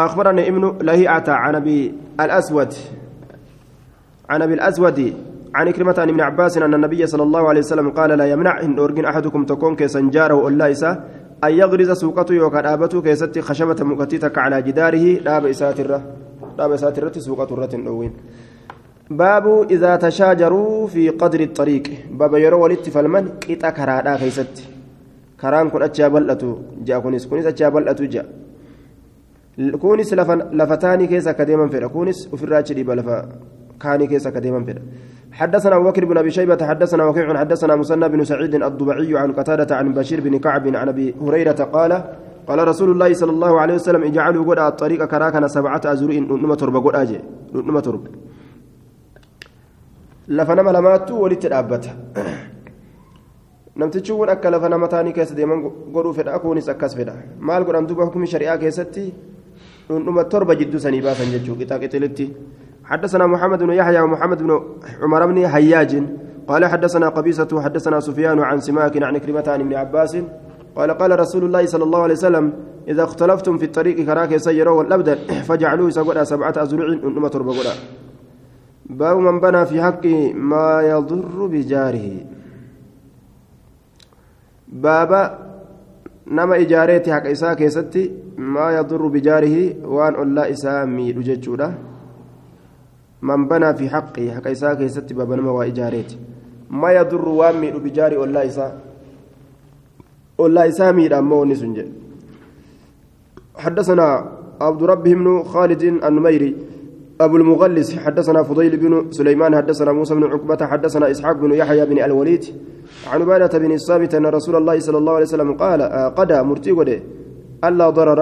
[0.00, 2.74] أخبرني ابن لهيعة عن أبي الأسود
[4.30, 5.14] عن أبي الأسود
[5.54, 8.78] عن كلمة عن ابن عباس أن النبي صلى الله عليه وسلم قال لا يمنع إن
[8.78, 11.04] أرجن أحدكم تكون كسنجاره ألا إسا
[11.44, 16.02] أن يغرز سوقته يوكا آبته كيست خشبة مكتتك على جداره داب إساترة
[16.58, 18.10] داب إساترة سوقة رة
[19.10, 24.76] باب إذا تشاجروا في قدر الطريق باب يرو ولت فالمن قطع كرادا كيست.
[25.36, 28.24] karaan kun achaa bal'atu ja'a kunis kunis achaa bal'atu ja'a
[29.56, 31.88] kunis lafa taanii keessa akka deeman fedha.
[31.88, 33.28] Kunis ofirraa achi dhiiba lafa
[33.78, 34.82] kaanii keessa akka deeman fedha.
[35.36, 39.76] حدثنا أبو بكر بن أبي شيبة حدثنا وكيع حدثنا مسنى بن سعيد الضبعي عن قتادة
[39.76, 41.92] عن بشير بن كعب عن أبي هريرة قال
[42.48, 46.80] قال رسول الله صلى الله عليه وسلم اجعلوا قد الطريق كراكنا سبعة أزرع نما تربة
[46.80, 47.20] قد أجي
[47.54, 48.10] نما تربة
[50.28, 51.90] لفنما لماتو ولت الأبتة
[53.76, 55.60] namtichi kun akka lafa nama taanii keessa deeman
[55.92, 58.08] godhuu fedha kunis akkas fedha maal godhan duuba
[59.88, 62.28] dhundhuma torba jidduu sanii baasan jechuu qixa qixilitti
[62.86, 64.50] حدثنا محمد بن يحيى ومحمد بن
[65.02, 65.92] عمر بن حياج
[66.46, 70.16] قال حدثنا قبيصة حدثنا سفيان عن سماك عن كلمة عن ابن عباس
[70.76, 72.52] قال قال رسول الله صلى الله عليه وسلم
[72.88, 75.18] إذا اختلفتم في الطريق كراك سيروا والأبدل
[75.50, 77.54] فجعلوه سقودا سبعة أزرع أنما تربة
[78.86, 82.06] باب من بنى في حق ما يضر بجاره
[84.66, 85.45] baaba
[86.26, 91.68] nama ijaareeti haqa isaa keessatti maa yadurru bijaarihi waan ollaa isaa miidhu jechuudha
[93.20, 96.18] man banaa fi haqqi haqa isaa keessatti baaba nama waa ijaareeti
[96.70, 98.72] maa yadurru waan miidhu bijaari ollaa isaa
[100.38, 101.92] ollaa isaa miidha ammoo wanni sun jedhe
[103.56, 104.06] حدثنا
[104.60, 106.65] عبد ربه بن خالد النميري
[107.20, 111.98] أبو المغلس حدثنا فضيل بن سليمان حدثنا موسى بن عقبة حدثنا إسحاق بن يحيى بن
[112.04, 112.44] الوليد
[113.10, 116.70] عن عبادة بن الصامت أن رسول الله صلى الله عليه وسلم قال آه قدى مرتي
[116.70, 116.98] قدى
[117.64, 118.20] ألا ضرر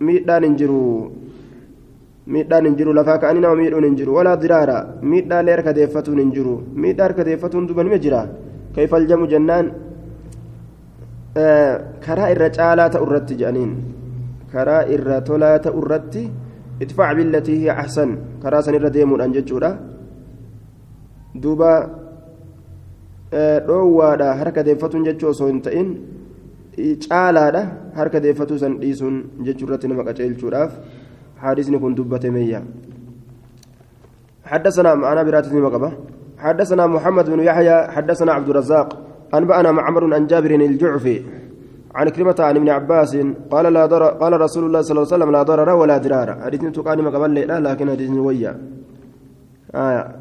[0.00, 1.10] ميدان انجرو
[2.26, 4.70] ميدان انجرو لفاك أننا وميدون انجرو ولا ضرار
[5.02, 8.22] ميدان لير كديفتون انجرو ميدان كديفتون دبن مجرى
[8.76, 9.66] كيف الجم جنان؟
[11.36, 13.70] آه كرا الرجالة أردت جانين
[14.52, 15.64] كرا الرتولة
[16.82, 18.10] ادفع بالتي هي أحسن.
[18.42, 19.70] كرا سنر ديمون أنججورا
[21.34, 21.72] دوبا
[24.66, 25.88] deeffatuun jechuu osoo hin ta'in
[27.04, 27.62] caalaadha
[27.98, 30.72] harka deeffatuu san dhiisuun jechuu irratti nama qaceelchuudhaaf
[31.36, 32.64] حادثني كنت دبت ميا
[34.44, 35.92] حدثنا معنا براتني مقبة
[36.38, 38.88] حدثنا محمد بن يحيى حدثنا عبد الرزاق.
[39.34, 41.16] أنبأنا معمر عن جابر الجعفي.
[41.96, 43.16] عن كلمة عن ابن عباس
[43.50, 46.28] قال لا ضرر قال رسول الله صلى الله عليه وسلم لا ضرر ولا ضرار.
[46.44, 48.52] حديثني تقاني مقبل لا لكن حديثني ويا.
[49.74, 50.14] آه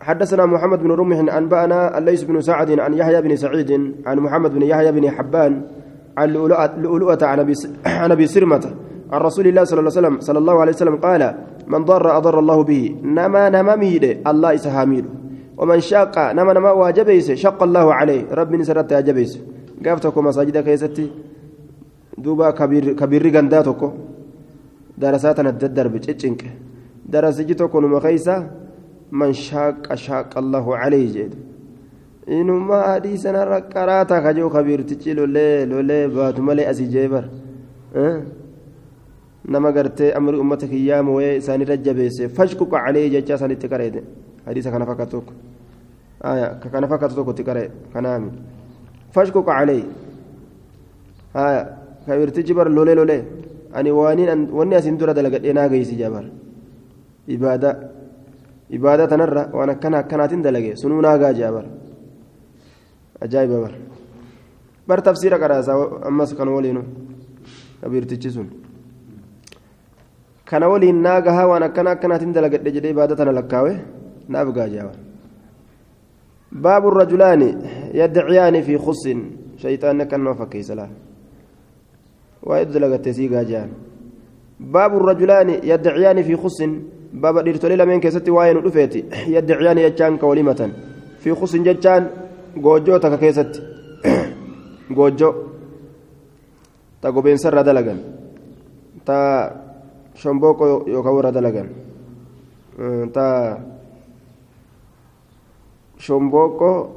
[0.00, 3.70] حدثنا محمد بن رمح أنبأنا الليث بن سعد عن يحيى بن سعيد
[4.06, 5.62] عن محمد بن يحيى بن حبان
[6.16, 6.28] عن
[6.82, 7.18] لؤلؤة
[8.02, 8.64] عن أبي سرمة
[9.12, 11.34] عن رسول الله صلى الله عليه وسلم صلى الله عليه وسلم قال
[11.66, 15.04] من ضر أضر الله به نما نما ميد الله إسهاميد
[15.56, 18.24] ومن شاق نما نما واجبيس شق الله عليه.
[18.32, 19.40] رب نسرت أجبيس
[19.86, 21.06] قافتكم مساجد كيستي
[22.18, 23.88] دوبا كبير كبير غنداتكو
[24.98, 26.42] درساتنا الددر بتشنك
[27.12, 28.36] درسجتكم مخيسه
[29.12, 31.34] من شاق شاق الله عليه جد
[32.28, 37.24] إنما حديثنا رقراتا خجو خبير تجي لولي لولي باتو ملي أسي جيبر
[37.96, 38.22] أه؟
[39.52, 43.94] نما قرتي أمر أمتك أيام وي ساني رجبيس فشكك عليه ججا ساني تكريد
[44.46, 45.26] حديث كان فكتوك
[46.24, 48.30] آية كان فكتوك تكري كنامي
[49.14, 49.84] فشكك عليه
[51.36, 51.62] آية
[52.06, 53.18] خبير تجبر لولي لولي
[53.78, 56.24] أني وانين واني أسين درا دلقت إنا قيسي جبر
[57.34, 57.70] إبادة
[58.72, 61.64] akkana akkanaatiin dalage sunuu naagaa jaabar
[63.24, 63.74] ajaa'iba bar
[64.88, 65.76] bar tafsiira qaraasaa
[66.08, 66.82] ammas kan waliinu
[67.80, 68.48] kabiirtichi sun
[70.48, 73.72] kana waliin naagahaa waan akkana akkanaatiin dalagadhe jedhee ibaada tana lakkaawe
[74.32, 74.96] naaf gaa jaabar
[76.54, 77.42] باب الرجلان
[77.94, 79.04] يدعيان في خص.
[79.56, 80.88] شيطان كان فكيس لا
[82.42, 83.68] ويد لغت سيغا جان
[84.60, 86.62] باب الرجلان يدعيان في خص.
[87.12, 90.70] بابا ديرتولي لمن كيستي واين دفيتي يدعيان يجان كولمة
[91.18, 92.02] في خص ججان
[92.58, 93.60] غوجو تك كيستي.
[94.96, 95.32] غوجو.
[97.02, 97.98] تغوبين سر دلغن
[99.04, 99.52] ta
[100.16, 101.68] shomboqoo yookaan warra dalagan
[106.04, 106.88] ta shomboqoo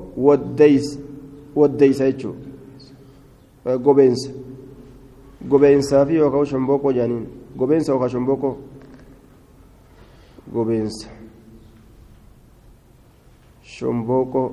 [1.56, 4.30] waddeysa jechuudha gobeensa
[5.50, 7.28] gobeensaa fi yookaan shomboqoo jaaniin
[7.58, 8.58] gobeensa yookaan shomboqoo
[10.54, 11.10] gobeensa
[13.78, 14.52] شمبوكو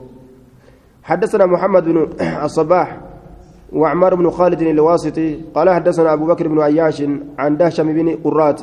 [1.02, 2.08] حدثنا محمد بن
[2.44, 3.00] الصباح
[3.72, 7.02] وعمار بن خالد الواسطي قال حدثنا أبو بكر بن عياش
[7.38, 8.60] عن دهشم بن قرات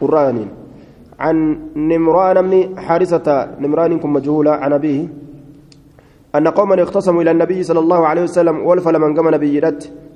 [0.00, 0.46] قران
[1.18, 1.36] عن
[1.76, 5.08] نمران بن حارثة نمران مجهولة عن أبيه
[6.34, 9.60] أن قوما اختصموا إلى النبي صلى الله عليه وسلم ولفل من قام نبي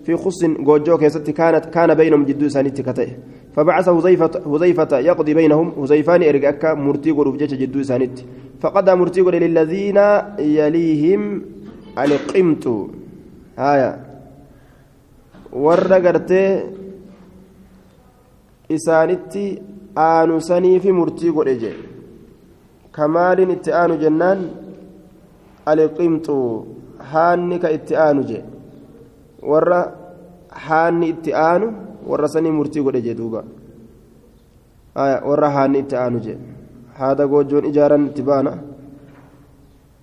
[0.04, 3.10] في خص جوجو كيست كانت كان بينهم جدو سانيت كته
[3.54, 5.68] فبعث هزيفة هزيفة يقضي بينهم.
[5.82, 8.20] هزيفان إرجعك مرتي غروف جدو سانيت.
[8.60, 9.98] فقد مرتي للذين
[10.38, 11.42] يليهم
[11.98, 12.64] القمت.
[13.58, 14.08] هايا.
[15.52, 16.62] warra gartee
[18.68, 19.44] isaanitti
[19.96, 21.70] aanusanii fi murtii godhe je
[22.92, 23.96] kamaaliin itti aanu
[28.30, 28.38] je
[29.42, 29.80] warra
[30.66, 31.66] haanni itti aanu
[32.06, 33.44] warra sanii murtii godhe je duuba
[35.28, 36.34] warra haanni itti aanu je
[36.98, 38.54] haada goojjoon ijaaran itti baana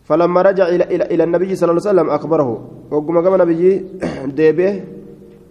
[0.05, 2.49] فلما رجع إلى, إلى, إلى النبي صلى الله عليه وسلم أخبره
[2.91, 3.85] وقم قام نبي
[4.37, 4.83] ديبه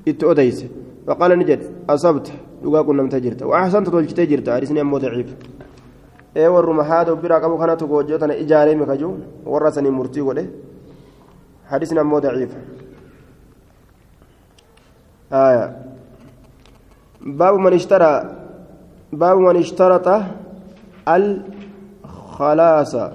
[0.09, 0.59] إتؤديس
[1.07, 1.61] فقال نجد
[1.91, 5.29] أصبت لقا كنا متجرت وأحسنت تولجتي جرت أرسني أمو ضعيف
[6.37, 9.09] ee warruma haada biraa qabu kanatu goojjoo tana ijaaree mikaju
[9.53, 10.45] warra sanii murtii godhe
[11.71, 12.59] hadisni ammoo daciifa
[17.39, 18.11] baabu man ishtara
[19.13, 20.17] baabu man ishtarata
[22.35, 23.13] الخلاصة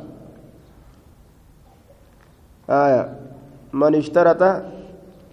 [2.69, 3.03] آية
[3.73, 4.61] من اشترط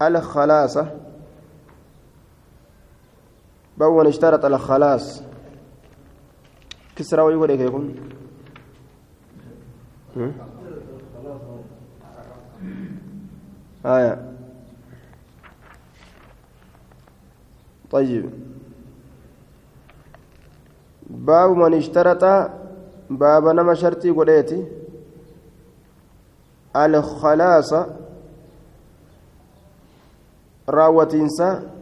[0.02, 0.86] الخلاصة
[3.78, 5.22] باب من اشترط الخلاص
[6.96, 7.94] كسرى ويقول لك يكون
[13.86, 14.32] آية.
[17.90, 18.30] طيب.
[21.10, 22.24] باب من اشترط
[23.10, 24.66] باب نما شرطي قليتي
[26.76, 27.74] الخلاص.
[30.68, 31.76] راوتينسا.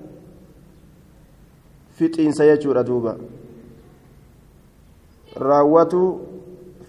[1.95, 3.17] fixiinsa jechuudha duuba
[5.41, 6.21] raawwatu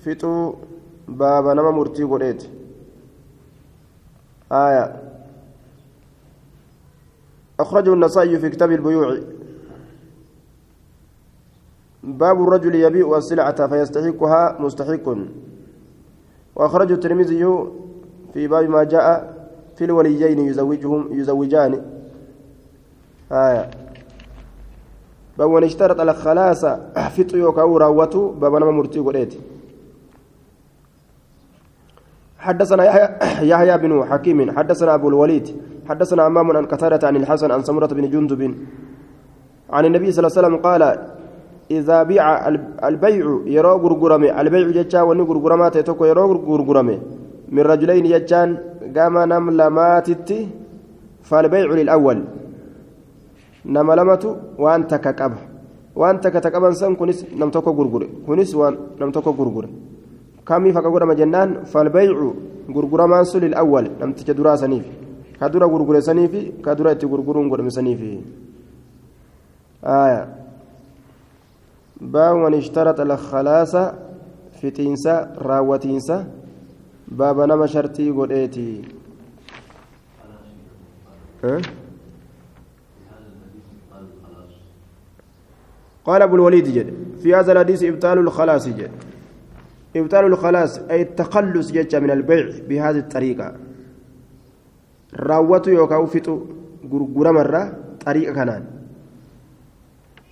[0.03, 0.55] fixuu
[1.07, 2.49] baaba nama murtii godheeti.
[4.51, 5.01] آية
[7.59, 9.17] أخرجه النسائي في كتاب البيوع
[12.03, 15.17] باب الرجل يبيع السلعة فيستحقها مستحق
[16.55, 17.45] وأخرجه الترمذي
[18.33, 19.35] في باب ما جاء
[19.75, 21.81] في الوليين يزوجهم يزوجان
[23.31, 23.71] آية
[25.38, 26.65] باب اشترط الخلاص
[27.15, 29.33] فطر يوكاو راوته باب نما مرتي قريت.
[32.39, 32.83] حدثنا
[33.51, 35.47] يحيى بن حكيم حدثنا أبو الوليد
[35.89, 38.41] حدثنا عمام عن قتادة عن الحسن عن سمرة بن جندب.
[39.69, 40.81] عن النبي صلى الله عليه وسلم قال
[41.71, 42.47] إذا بيع
[42.89, 44.41] البيع يرى غرغرمي.
[44.41, 46.97] البيع جتا وني غرغرما تيتوكو يرى غرغرمي.
[47.49, 48.57] من رجلين يجان
[48.95, 50.47] قام نم لماتتي
[51.23, 52.17] فالبيع للأول.
[53.66, 54.24] نم لمت
[54.63, 55.41] وأنت ككبه
[55.95, 59.66] وأنت كتكبن سن كنس نم توكو غرغر كنس وان نم توكو غرغر
[60.47, 62.18] كمي فكغرم جنان فالبيع
[62.76, 64.86] غرغرما سل الأول نم تجدرا سنيف
[65.41, 66.34] كدرا غرغر سنيف
[66.66, 68.01] كدرا تغرغرون غرم سنيف
[69.84, 70.22] آية
[72.01, 73.76] باب من اشترط الخلاص
[74.61, 76.18] فتنسا راوتينسا
[77.07, 78.82] باب نما شرطي قديتي
[81.43, 81.61] أه؟
[86.05, 86.93] قال ابو الوليد جد
[87.23, 88.91] في هذا الحديث ابطال الخلاص جد
[89.95, 93.53] ابطال الخلاص اي التخلص جد من البيع بهذه الطريقة
[95.15, 96.39] راوته يوكاو فتو
[96.91, 97.73] غرغرمرا
[98.05, 98.63] طريقه كانان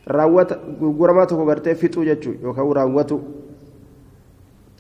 [0.06, 3.22] raawwata gurguramaa tokko gartee fixuu jechuun yookaan raawwatu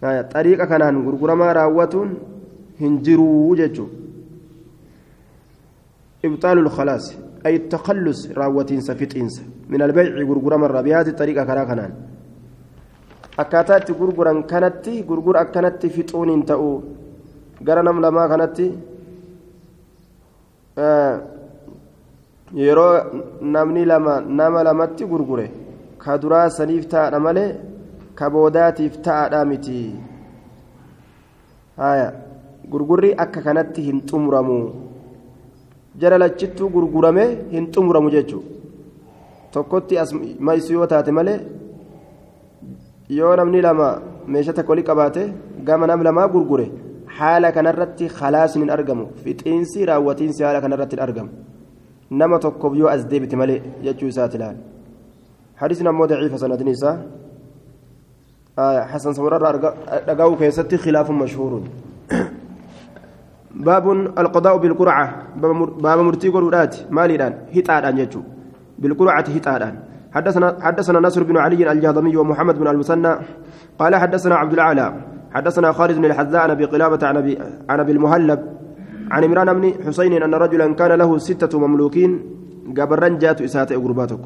[0.01, 2.17] xariiqa kanaan gurguramaa raawwatuun
[2.79, 3.89] hin jiruu jechuun
[6.23, 6.69] ibxaalul
[7.43, 11.93] khalaas ay takhallus raawwatiinsa fixiinsa min albayci gurguramarraa bihaati xariiqa karaa kanaan
[13.37, 16.83] akkaataa itti gurguran kanatti gurgura akkanatti fixuun hin ta'u
[17.63, 18.27] gara nam lamaa
[22.53, 23.03] yeroo
[23.41, 25.51] namni lama nama lamatti gurgure
[25.97, 27.55] ka duraa saniif ta'adha malee
[28.15, 29.95] ka boodaatiif ta'adha miti
[32.69, 34.82] gurgurri akka kanatti hin xumuramu
[36.01, 37.23] jara lachittuu gurgurame
[37.53, 38.49] hin xumuramu jechuudha
[39.53, 40.13] tokkotti as
[40.47, 41.37] maysu yoo taate malee
[43.19, 43.87] yoo namni lama
[44.35, 45.21] meeshaa takka walii qabaate
[45.69, 46.67] gama nam lamaa gurgure
[47.17, 51.31] haala kanarratti khalaasni hin argamu fixiinsi raawwatiinsi haala kanarratti hin argamu
[52.21, 54.37] nama tokkoof yoo as deebite malee jechuu isaati
[55.57, 56.95] حديثنا مو ضعيف سند نساء
[58.59, 59.37] آه حسن سمرة
[60.09, 61.61] رقاو كيستي خلاف مشهور
[63.55, 65.05] باب القضاء بالقرعة.
[65.83, 68.21] باب مرتي قرورات مالي الآن هتاد يجو.
[68.79, 69.75] بالقرعة هتاد
[70.11, 73.13] حدثنا حدثنا نصر بن علي الجهضمي ومحمد بن المثنى.
[73.79, 74.93] قال حدثنا عبد العالى
[75.33, 77.39] حدثنا خالد بن الحذاء عن أبي قلابة عن ابي
[77.69, 78.39] عن أبي المهلب.
[79.11, 82.21] عن عمران بن حسين أن رجلا كان له ستة مملوكين.
[82.77, 84.19] قبرن جات اسات غرباتك.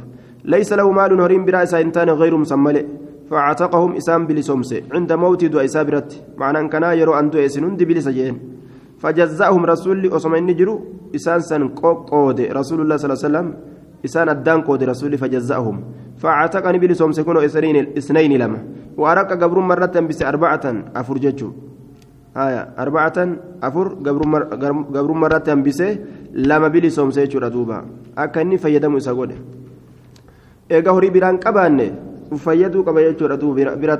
[0.46, 2.86] ليس له مال هريم برا انتان غير مسمل
[3.30, 6.24] فأعتقهم إسام بلسومس عند موت دو إسابرت.
[6.38, 8.36] معنى أن كان يرو أن دو إسنون دي بلسجين.
[9.02, 10.76] فجزاهم رسول اسمين نجرو
[11.16, 11.64] إسان سن
[12.12, 13.48] قود رسول الله صلى الله عليه وسلم.
[14.06, 15.78] إسان الدان قود رسول فجزاهم.
[16.22, 18.60] فاعتقني بلسومس كونوا اسرين إثنين لما.
[18.98, 21.50] وأرق قبر مرة بس أربعة أفرجتشو
[22.38, 22.62] آية.
[22.84, 23.18] أربعة
[23.64, 23.88] أفر
[24.96, 25.80] قبر مرة بس
[26.34, 27.78] لما بلي سومسي جرا دوبا
[28.18, 29.32] أكني فيدم إساقود
[30.72, 31.90] إيقا هوري بران قباني
[32.36, 33.96] fayyaduu qaba jechuudha tuu bira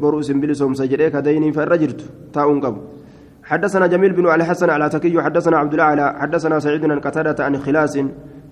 [0.00, 2.80] boruu isin bilisoomsa jedhee kadayniin irra jirtu taa'uun qabu.
[3.46, 7.56] حدثنا جميل بن علي حسن على تكي حدثنا عبد الأعلى حدثنا سعيد بن قتادة عن
[7.58, 7.94] خلاس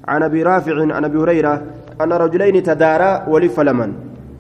[0.07, 1.63] عن أبي رافع عن أبي هريرة
[2.01, 3.93] أن رجلين تدارا ولف لمن.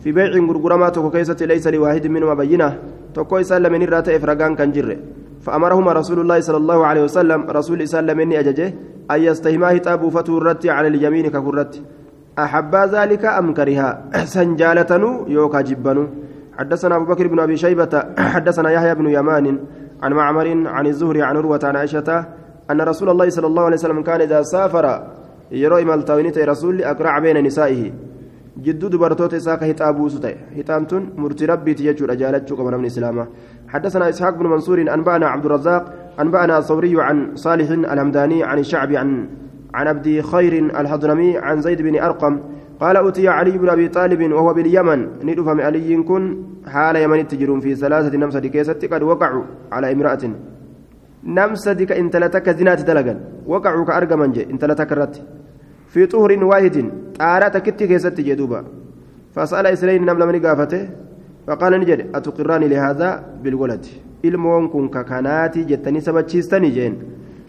[0.04, 2.78] في بيع غرغرما توكو كيسة ليس لواحد منهما بينة
[3.14, 4.96] توكو يسلم من رات افرغان كان جر
[5.40, 8.74] فأمرهما رسول الله صلى الله عليه وسلم رسول يسلم مني اججه
[9.10, 11.82] أن يستهما هتابو فتورت على اليمين كفرت
[12.38, 13.88] احب ذلك أم كرها
[14.34, 16.04] سنجالتنو يوكا جبنو.
[16.58, 17.94] حدثنا أبو بكر بن أبي شيبة
[18.34, 19.46] حدثنا يحيى بن يمان
[20.02, 22.08] عن معمر عن الزهري عن عروة عن عائشة
[22.70, 24.86] أن رسول الله صلى الله عليه وسلم كان إذا سافر
[25.54, 27.92] beena nisaa'ihi
[28.64, 32.88] jidduu dubartoota isaa ka hixaa buusu ta'e hixaan tun murtii rabbiiti jechuudha jaalachuu qaba namni
[32.88, 33.28] islaamaa
[33.74, 35.84] حدثنا إسحاق بن منصور أنبأنا عبد الرزاق
[36.20, 39.26] أنبأنا الثوري عن صالح الهمداني عن الشعبي عن
[39.76, 42.34] عن عبد خير الحضرمي عن زيد بن أرقم
[42.82, 45.00] قال أتي علي بن أبي طالب وهو باليمن.
[45.26, 46.22] ندفم علي كن
[46.72, 49.44] حال يمن تجرون في ثلاثة نمسة كيست قد وقعوا
[49.74, 50.24] على امرأة.
[51.38, 53.14] نمسة انت لتك زنات دلقا
[53.46, 55.16] وقعوا كأرقمن انت لتك الرت
[55.92, 56.76] في طهر واحد
[57.18, 58.60] طارة كتي كيست جدوبا.
[59.34, 60.82] فسأل إسرائيل نمل من قافته
[61.46, 63.08] فقال نجد أتقراني لهذا
[63.42, 63.86] بالولد.
[64.24, 66.94] ilmoon kun kakanaati jettanii sabachiistanii jeen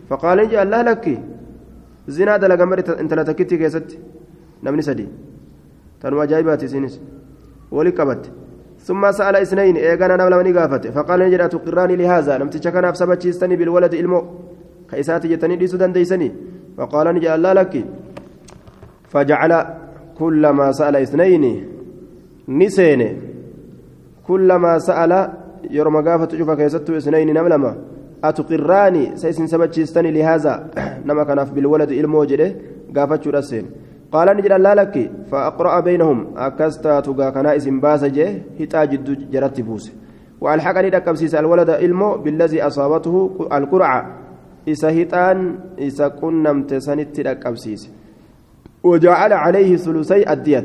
[0.09, 1.13] faqaala ni allah lakki
[2.07, 3.99] zinaa dalagamar intala takkitti keessatti
[4.63, 5.09] namni sadi
[5.99, 6.99] tanuma ajaa'ibaati isinis
[7.71, 8.45] wali qabatte.
[8.85, 13.55] ثم سأل اثنين إيغانا نملا من قافته فقال نجد أتقراني لهذا لم تشكنا في سبتشيستني
[13.55, 14.19] بالولد إلمو
[14.89, 16.29] كيساتي جتني دي سودان ديسني
[16.77, 17.73] فقال نجد الله لك
[19.11, 19.53] فجعل
[20.19, 21.45] كلما سأل اثنين
[22.59, 23.01] نسين
[24.27, 25.11] كلما سأل
[25.77, 27.71] يرمى قافة شوف كيست اثنين نملما
[28.23, 30.53] أتقراني سيسن سبتشيستني لهذا؟
[31.07, 32.55] نما كان في بالولد الموجده
[32.95, 33.65] قافة شرسين
[34.11, 36.27] قال نجد الله لك فأقرأ بينهم.
[36.37, 39.93] أكستا تقا كنا إسم باسجه هتا جد جرت بوسه
[40.41, 44.01] وألحقني دكبسيس الولد إلمو بالذي أصابته القرعة.
[44.69, 47.89] إسا هتان إسا كنمت سنت دكبسيس
[48.83, 50.63] وجعل عليه ثلثي الدية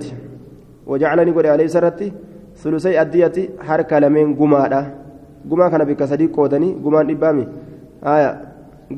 [0.87, 2.13] وجعلني قل عليه سرتي
[2.57, 5.00] ثلثي الدية حركة لمن قمادا
[5.45, 7.45] بك صديق قودني قمان إبامي
[8.05, 8.31] آية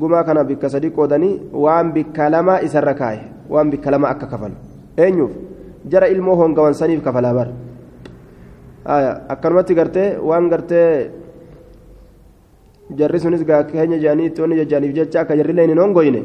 [0.01, 3.17] قما كان بك صديق قودني وان بك لما إسركاي
[3.49, 4.53] وان بك لما أكا كفل
[4.99, 5.31] أينيوف
[5.91, 7.47] جرى إلمو هون قوان سنيف كفلا بر
[8.87, 10.83] آية أكرمتي قرتي وان قرتي
[12.99, 16.21] jarri sunis gaa keenya jaaniitti wanni jajjaaniif jecha akka jarri leen hin hongoyne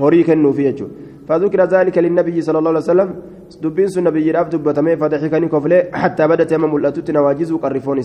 [0.00, 1.06] horii kennuufi jechuudha.
[1.28, 3.14] فذكر ذلك للنبي صلى الله عليه وسلم
[3.62, 8.02] دبين سن نبي راف دبتمي فضحكني كفله حتى بدت يم ملأتت نواجز وقرفون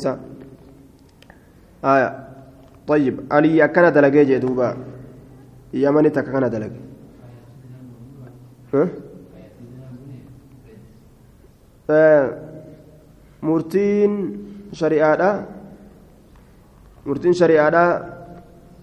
[1.85, 2.27] آية.
[2.87, 4.77] طيب علي أكنا دلقي جدوبا
[5.73, 6.81] يمني تكنا دلقي.
[8.73, 8.87] ها؟
[13.43, 14.37] مرتين
[14.71, 15.47] شريعة
[17.05, 18.05] مرتين شريعة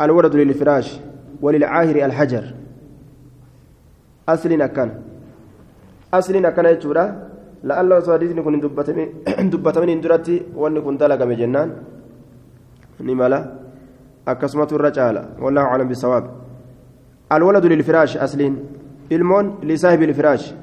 [0.00, 1.00] الولد للفراش
[1.42, 2.54] وللعاهر الحجر.
[4.28, 4.90] أصل أكن
[6.14, 7.28] أصل أكن يجورا
[7.64, 10.80] لعل صادقني كن دبتمين اندرتي وأني
[12.98, 13.40] كنت لك جنان نملا
[14.28, 16.24] أكسمة الرجال والله أعلم بالصواب
[17.32, 18.40] الولد للفراش أصل
[19.12, 20.54] المون لصاحب الفراش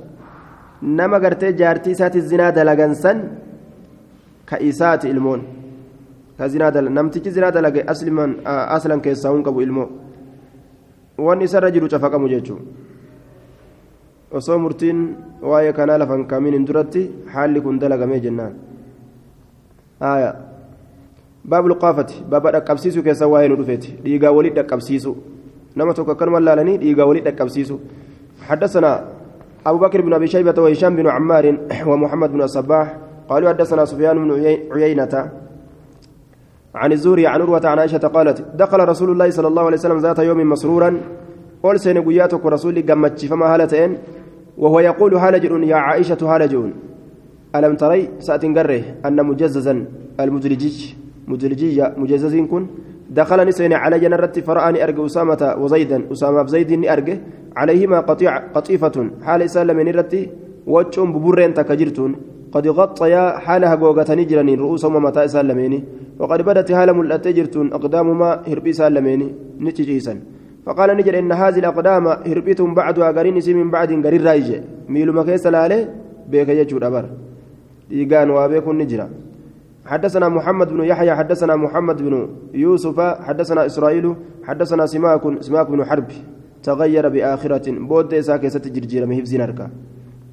[0.84, 3.18] نما قرتي جارتي سات الزنا دلغنسن
[4.48, 5.42] كإسات المون
[6.40, 9.86] كزنا دل نمتي زنا دلغ أصل من أصلا كيساون كبو المو
[11.18, 12.58] وان إسر رجل شفقم جيتشو
[14.38, 15.00] osoo murtiin
[15.50, 17.02] waa'ee kanaa lafan kaamiin duratti
[17.34, 18.54] haalli kun dalagamee jennaan.
[20.02, 20.55] Aayaa.
[21.50, 24.00] Luqaafati baaba dhaqqabsiisuu keessa waa'ee nu dhufeeti.
[24.04, 25.16] Dhiigaa walii dhaqqabsiisu
[25.76, 27.80] nama tokko akkanuma laalanii dhiigaa walii dhaqqabsiisu
[28.46, 29.06] حدثنا
[29.66, 32.98] أبو بكر بن أبي شيبة وهشام بن عمار ومحمد بن الصباح
[33.30, 34.32] قالوا حدثنا سفيان بن
[34.72, 35.32] عيينة
[36.76, 40.20] عن الزهري عن عروة عن عائشة قالت دخل رسول الله صلى الله عليه وسلم ذات
[40.20, 41.02] يوم مسرورا
[41.64, 43.98] قال سين قياتك رسولي قمتش فما هالتين
[44.58, 46.74] وهو يقول هالجر يا عائشة هالجون
[47.56, 49.86] ألم تري سأتنقره أن مجززا
[50.20, 50.94] المدلجيج
[51.28, 52.68] مدلجية مجززين كن.
[53.10, 56.12] دخل نسين على جنرتي فرآني أرجع أسامة وزيدا.
[56.12, 57.18] أسامة بزيد أرجع
[57.56, 60.30] عليهما قطيع قطيفة حال سالم نرتي
[60.68, 62.16] وجهم ببرين تكجرتون
[62.52, 65.84] قد غطيا حالها جوجة نجرني رؤوسهما متى سالمين
[66.20, 69.22] وقد بدت حال ملأت جرتون أقدامهما هربي سالمين
[69.60, 70.14] نتجيسا
[70.66, 74.50] فقال نجر إن هذه الأقدام هربيتم بعدها قرين من بعد قرين رايج
[74.90, 75.90] ميلو مكيس لاله
[76.32, 77.06] بيك يجور أبر.
[77.92, 79.10] إيقان وابيكم نجرا.
[79.86, 86.10] حدثنا محمد بن يحيى حدثنا محمد بن يوسف حدثنا إسرائيل حدثنا سماك سماك بن حرب
[86.64, 87.68] تغير بآخرة.
[87.90, 89.70] بود ساكي ستجرجير مهيف زنركا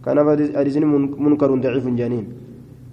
[0.05, 0.19] كان
[0.57, 0.77] حديث
[1.19, 2.27] منكر ضعيف جانين.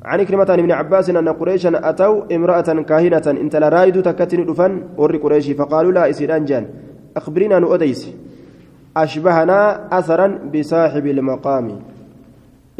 [0.04, 3.26] عن كلمة ابن عباس أن قريشا أتوا امرأة كاهنة.
[3.28, 4.72] إنت لا رايد تكتن دفن.
[4.98, 6.66] ور قريشي فقالوا لا إسيران جان.
[7.18, 8.12] أخبرنا أن أديس.
[8.98, 11.68] أشبهنا أثرا بصاحب المقام.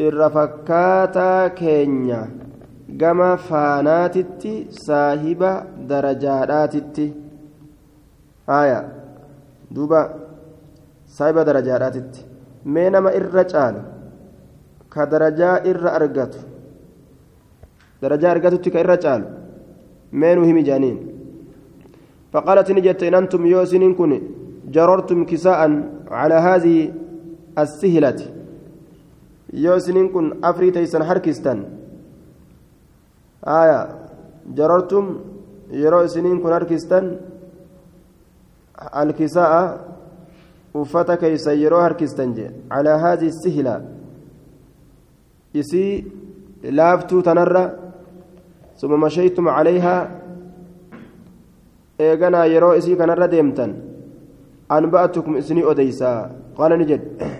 [0.00, 2.49] الرفكاتا كينيا.
[2.96, 7.06] Gama faanaatitti saahiba darajaadhaatitti
[8.46, 8.80] haya
[9.74, 10.00] duuba
[11.06, 12.24] saahiba darajaadhaatitti
[12.64, 13.82] mee nama irra caalu
[14.88, 16.38] ka darajaa irra argatu
[18.02, 19.26] darajaa argatutti ka irra caalu
[20.12, 20.98] mee nu himi jaaniin
[22.32, 24.12] فقالت نجت إن أنتم يوسن كن
[24.74, 25.60] جررتم كساء
[26.10, 26.76] على هذه
[27.58, 28.20] السهلة
[29.52, 31.58] يوسن كن أفريتيسن حركستان
[33.44, 33.88] آية
[34.56, 35.04] جررتم
[35.70, 37.04] يرو سنين كن هركستان
[39.02, 39.52] الكساء
[40.74, 43.74] uffata keeysa yeroo harkistan jee calaa haadii sihila
[45.60, 45.92] isii
[46.78, 47.62] laaftuu tanarra
[48.80, 50.00] suma mashaytum calayhaa
[52.06, 53.72] eeganaa yeroo isii kanarra deemtan
[54.76, 56.18] anba'atukum isinii odeysaa
[56.58, 57.30] qaala ni jedhe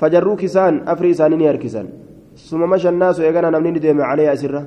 [0.00, 1.88] fajarruu kisaan afri isaanii ni harkisan
[2.36, 4.66] ثم مشى الناس يقنا نمني ديم عليها أسرة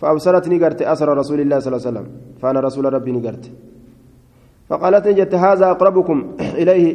[0.00, 2.06] فأبصرت نقرت أسر رسول الله صلى الله عليه وسلم
[2.40, 3.44] فأنا رسول ربي نقرت.
[4.68, 6.18] فقالت نجت هذا أقربكم
[6.62, 6.86] إليه؟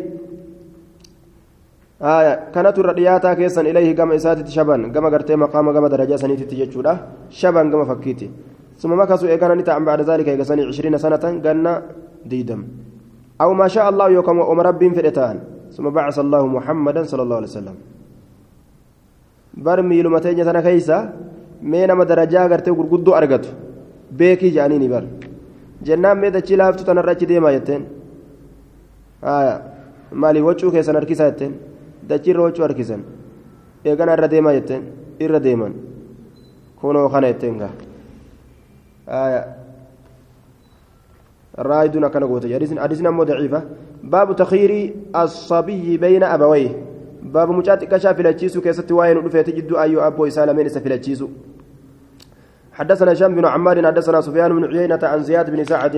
[2.02, 6.93] آية كانت الرئياتا كيسا إليه قام إساتي شبان قام قرتي مقام قام درجة سنيتي تججودا
[7.30, 8.28] شبان قام فكيتي.
[8.82, 11.74] ثم مكثوا إيقانا نتعم بعد ذلك يقسني عشرين سنة قلنا
[12.26, 12.62] ديدم.
[13.41, 15.39] أو ما شاء الله يوكم ومرب في الإتان
[15.76, 17.76] ثم بعث الله محمدا صلى الله عليه وسلم.
[19.66, 20.97] bar miiluma teenya sana keeysa
[21.62, 23.49] mee nama darajaa agartee gurguddoo argatu.
[24.20, 25.03] Beekii jedhaniini bar
[25.84, 27.84] jennaan mee dachii laaftu tanarra achi deemaa jetteen.
[30.12, 31.53] Maalii waccuu keessan harkisaa jetteen.
[32.10, 33.01] Dachiirra waccuu harkisan.
[33.86, 34.84] Eegana irra deemaa jetteen.
[35.20, 35.74] Irra deeman.
[36.82, 37.72] Kunoo kana jetteen gaa.
[41.57, 43.62] Raayidun akkana goote hadiisni ammoo daciifa.
[44.03, 46.72] Baabu takhiiri assabiyi bayna abawayhi.
[47.24, 51.28] الصبي بين أبويه باب مجات كشاف الاتشيسو كيست واين ودفيت جدو ايو ابو سالمين سفلاتشيسو
[52.74, 55.95] حدثنا هشام بن عمار حدثنا سفيان بن عيينة عن زياد بن سعد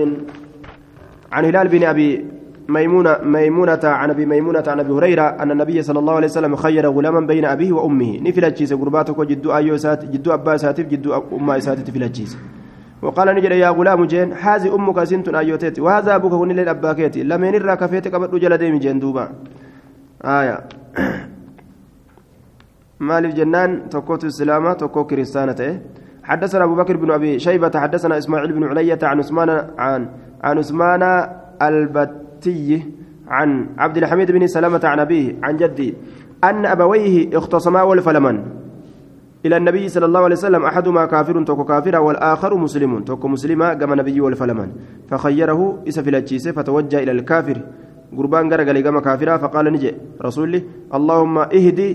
[1.32, 2.24] عن هلال بن ابي
[2.68, 6.90] ميمونة ميمونة عن ابي ميمونة عن ابي هريرة ان النبي صلى الله عليه وسلم خير
[6.90, 11.90] غلاما بين ابيه وامه نفلاتشيس قرباتك جدو ايو سات جدو ابا ساتف جدو امه ساتف
[11.90, 12.36] فلاتشيس
[13.02, 18.14] وقال نجد يا غلام جين هذه أمك سنت ايوتيت وهذا أبوك هن للاباكيت لمن الراكفيت
[18.14, 19.24] قبل جل ديم جين دوبا
[20.24, 20.58] آية.
[23.00, 25.80] مالف جنان توكوت السلامة توكو كريستانة.
[26.22, 30.08] حدثنا أبو بكر بن أبي شيبة حدثنا إسماعيل بن علية عن عثمان عن
[30.42, 31.02] عن عثمان
[31.62, 32.86] البتي
[33.28, 35.94] عن عبد الحميد بن سلامة عن أبيه عن جدي
[36.44, 38.44] أن أبويه اختصما والفلمن.
[39.46, 43.94] إلى النبي صلى الله عليه وسلم أحدهما كافر توكو كافر والآخر مسلم توكو مسلما كما
[43.94, 44.72] نبي والفلمن.
[45.10, 47.62] فخيره إسفل فتوجه إلى الكافر.
[48.16, 49.90] قربان غرغلي كما كافرا فقال نجي
[50.26, 50.60] رسولي
[50.96, 51.88] اللهم اهدي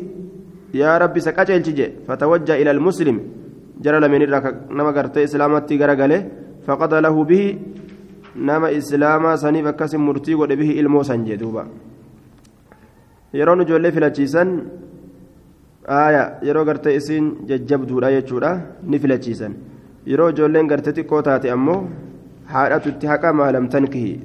[0.82, 3.18] يا ربي سكاجل تجي فتوجه إلى المسلم.
[3.84, 4.22] جرى من
[4.78, 6.20] نما غرتي إسلامتي غرغله
[6.68, 7.44] فقد له به
[8.48, 11.64] نما إسلاما سني فكسم مرتي ود به إلمو سنجي دوبا.
[13.34, 14.50] يرون جولي فلچيسن
[15.88, 18.52] آية gartee isiin jajjabduudha jechuudha
[18.84, 19.54] ni filachiisan
[20.06, 21.88] yeroo ijoolleen gartee xiqqoo taate ammoo
[22.54, 24.20] haadhatutti haqa maalam tankihi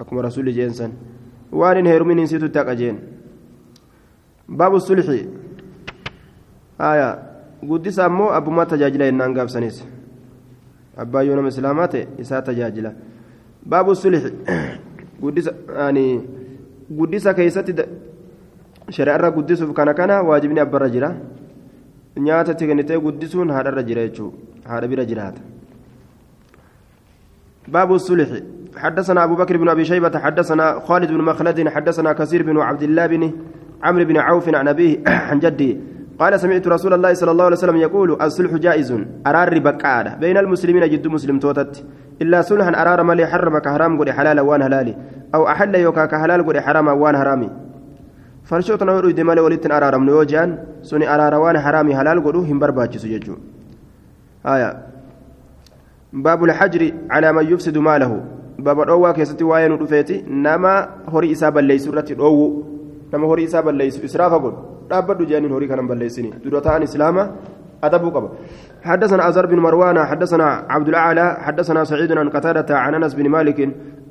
[0.00, 0.92] akkuma rasuulli jeensan
[1.52, 2.98] waan hin heerumin hin situtti haqa jeen
[4.48, 5.18] baabu sulxi
[6.88, 7.08] aya
[7.72, 9.80] guddisa ammoo abbummaa tajaajila yennaan gaabsanis
[11.04, 12.92] abbaa yoo nama islaamaa ta'e isaa tajaajila
[13.74, 14.32] baabu sulxi
[15.24, 16.06] guddisa yani
[17.00, 17.74] guddisa keessatti
[18.98, 21.10] shari'arra guddisuuf kana kana waajibni abbarra jira
[22.28, 25.42] nyaata itti kennitee guddisuun haadharra jira jechuudha haadha bira jiraata
[27.68, 28.28] باب الصلح
[28.76, 33.06] حدثنا أبو بكر بن أبي شيبة حدثنا خالد بن مخلد حدثنا كثير بن عبد الله
[33.06, 33.32] بن
[33.82, 35.76] عمرو بن عوف عن أبيه عن جده.
[36.18, 38.94] قال سمعت رسول الله صلى الله عليه وسلم يقول الصلح جائز
[39.26, 41.84] أرار بكادة بين المسلمين جد مسلم توتت.
[42.22, 44.96] إلا صلحا أرار مالي حرمك حرام قد حلال وان هلالي.
[45.34, 47.50] أو أحل يوكا كحلال قد حرام وان حرامي
[48.44, 52.60] فرشوت نور دمال ولتن أرار من يوجان سني أرار وان حرامي حلال قدو هم
[52.92, 53.36] سججو.
[54.46, 54.70] آية.
[56.12, 58.35] باب الحجر على من يفسد ماله.
[58.58, 62.14] باب الأوى كيستي واين رفيتي نما هوري إسابة ليس رتي
[63.14, 64.52] نما هوري إسابة ليس إسرافة قل
[64.90, 66.32] dhaabbadhu jeeniin horii kanan balleessini.
[66.44, 67.30] Dura ta'an islaama
[67.82, 68.30] adabuu qaba.
[68.86, 73.60] حدثنا أزر بن مروان حدثنا عبد الأعلى حدثنا سعيد عن قتادة عن أنس بن مالك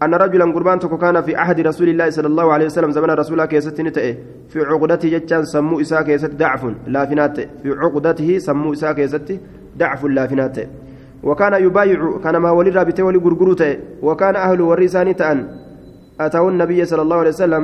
[0.04, 3.46] أن رجلا قربان كان في عهد رسول الله صلى الله عليه وسلم زمن رسول الله
[3.46, 3.82] كيست
[4.50, 9.40] في عقدته جتان سمو إساء كيست ضعف لافنات في عقدته سمو إساء كيست
[9.78, 10.58] ضعف لافنات
[11.26, 13.72] وكان يبايع كان ما ولي رابطة ولي غرغروته
[14.02, 15.40] وكان أهل ورثان تأن.
[16.22, 17.64] أتوا النبي صلى الله عليه وسلم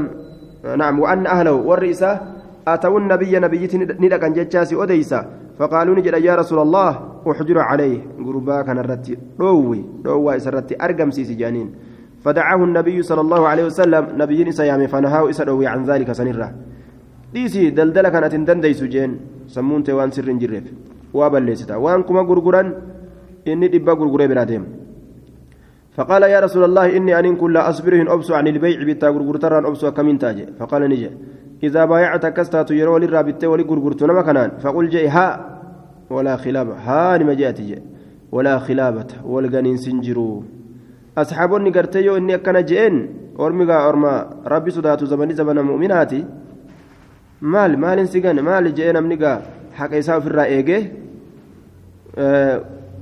[0.82, 2.12] نعم وأن أهله والرئيسة
[2.68, 5.20] أتوا النبي نبيتي ندق أن جتشاسي أديسا
[5.60, 6.92] فقالوا نجد يا رسول الله
[7.30, 8.00] أحجر عليه.
[8.26, 11.70] قربا كان الرتي روي روى إسرتي أرقم سيسي جانين.
[12.26, 16.50] فدعاه النبي صلى الله عليه وسلم نبي سيامي فنهاه إسروي عن ذلك سنرة.
[17.34, 19.12] ديسي دلدل كانت دنديس جين
[19.48, 20.64] سمون وان سر جريف
[21.14, 22.64] وابليستا وان كما قرقرا
[23.48, 24.64] إني دبا قرقري براديم
[25.98, 30.18] فقال يا رسول الله إني أن كل أصبره أبسو عن البيع بتا قرقرتران أبسو كمين
[30.20, 31.10] تاجي فقال نجي
[31.64, 34.52] إذا بايعت كستات يرو للرابطة ولقرقرت نما كنان.
[34.64, 35.28] فقل جاء ها.
[36.10, 37.82] ولا خلابة ها نما جاءت جاء
[38.32, 40.44] ولا خلابة والغنين سنجرو.
[41.18, 42.96] أصحابوني قرتيو إني أكنا جئن.
[43.40, 44.14] أرمي أرما.
[44.48, 46.26] ربي صداتو زمني زمن مؤمناتي.
[47.42, 49.42] maal maalin si gane maali jee namni gaa
[49.74, 50.82] haqa isaa ofirraa eegee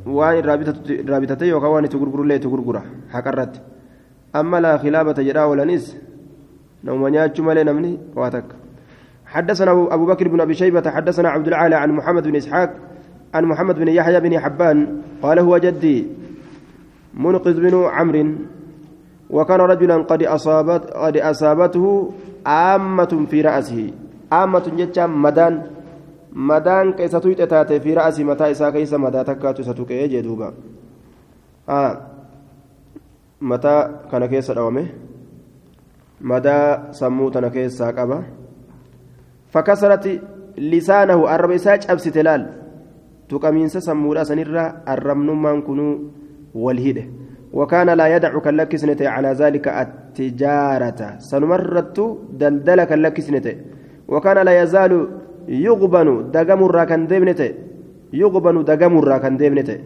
[0.05, 2.83] waan irraa bitate yookaan waan itti gurgurullee itti gurgura
[3.13, 3.59] haqa irratti
[4.33, 5.95] amma laa khilaabata jedhaa oolanis
[6.83, 8.45] نوم نياتشو مالي نمني واتك
[9.25, 12.69] حدثنا أبو بكر بن أبي شيبة حدثنا عبد العالى عن محمد بن إسحاق
[13.33, 16.07] عن محمد بن يحيى بن حبان قال هو جدي
[17.13, 18.25] منقذ بن عمرو
[19.29, 22.11] وكان رجلا قد أصابت قد أصابته
[22.45, 23.91] عامة في رأسه
[24.31, 25.53] عامة جتا مدان
[26.33, 30.53] مدان كيسة تاتي في رأسه متى إسا كيسة مدى تكاتو ستوكي جدوبا
[31.69, 32.01] آه
[33.41, 33.75] متى
[34.11, 34.85] كان كيسة دوامه
[36.21, 38.23] madaa sammuu tana keessaa qaba.
[39.53, 40.19] Fakasarati
[40.57, 42.45] lisaanahu arraba isaa cabsite laal.
[43.27, 46.11] Tuqamiinsa sammuudha sanirraa arrabnummaan kunuu
[46.53, 47.07] wal hidhe.
[47.53, 51.97] وكان لا يدع كاللكسنة على ذلك التجارة سنمرت
[52.29, 53.47] دلدل كاللكسنة
[54.07, 54.93] وكان لا يزال
[55.49, 57.51] يغبن دقم الراكن ديبنته
[58.13, 59.77] يغبن دقم الراكن ديبنته.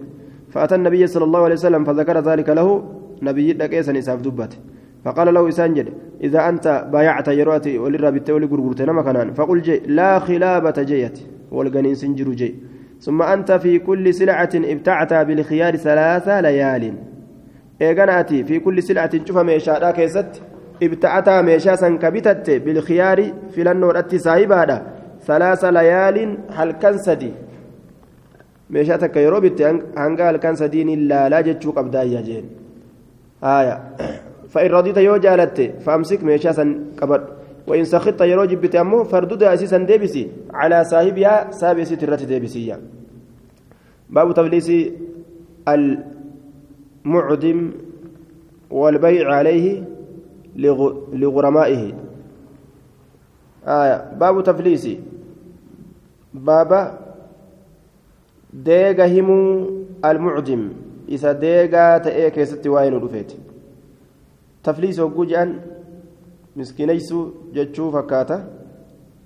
[0.52, 2.84] فأتى النبي صلى الله عليه وسلم فذكر ذلك له
[3.22, 4.58] نبي دقيسا إساف دبته
[5.06, 5.88] فقال له إسانجد
[6.24, 11.20] إذا أنت بايعت يروتي وللرابط ولقرقرت نما كنان فقل جي لا خلابة جيت
[11.52, 12.56] والقنين سنجر جي.
[13.02, 16.94] ثم أنت في كل سلعة ابتعت بالخيار ثلاثة ليال.
[17.82, 20.42] إيغاناتي في كل سلعة شوف ميشا لا كيست
[20.84, 27.32] ابتعت ميشا سنكبتت بالخيار في لنور التسايبادا ثلاث ليال هل كنسدي
[28.70, 29.62] ميشا تكيرو بت
[29.98, 32.46] هنقا هل كنسدي إلا لا جتشوك أبدايا جين.
[33.44, 33.76] آية.
[34.50, 36.70] فإن رضيت يو جالت فأمسك ميشا سن
[37.02, 37.22] قبر.
[37.68, 40.32] وإن سخطت يرو جبت أمه فردد أسيسا ديبسي.
[40.54, 42.80] على صاحبها سابسي ترت ديبسية
[44.10, 44.72] باب تفليس
[47.06, 47.72] المعدم
[48.72, 49.84] والبيع عليه
[51.14, 51.94] لغرمائه.
[53.68, 53.98] آية.
[54.20, 54.44] باب
[56.34, 57.00] تفليس بابا
[58.54, 59.68] ديغا همو
[60.06, 60.74] المعدم
[61.10, 63.32] إذا ديغا تأي كيستي واين رفيت
[64.64, 65.62] tafliis hogguu jedhan
[66.56, 67.24] miskineysuu
[67.56, 68.38] jechuu fakkaata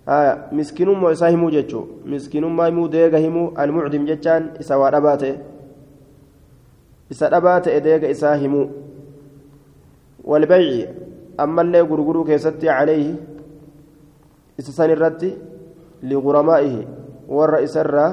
[0.06, 5.36] haya miskinummaa isaa himuu jechuu miskinummaa himuu deega himuu almucdim jechaan isa waa dhabaa ta'e
[7.16, 8.66] isa dhabaa ta'e deega isaa himuu
[10.24, 10.88] walbayci
[11.46, 13.16] ammallee gurguruu keessatti caleeyhi
[14.64, 15.36] isa san irratti
[16.02, 16.88] liguramaaihi
[17.28, 18.12] warra isarraa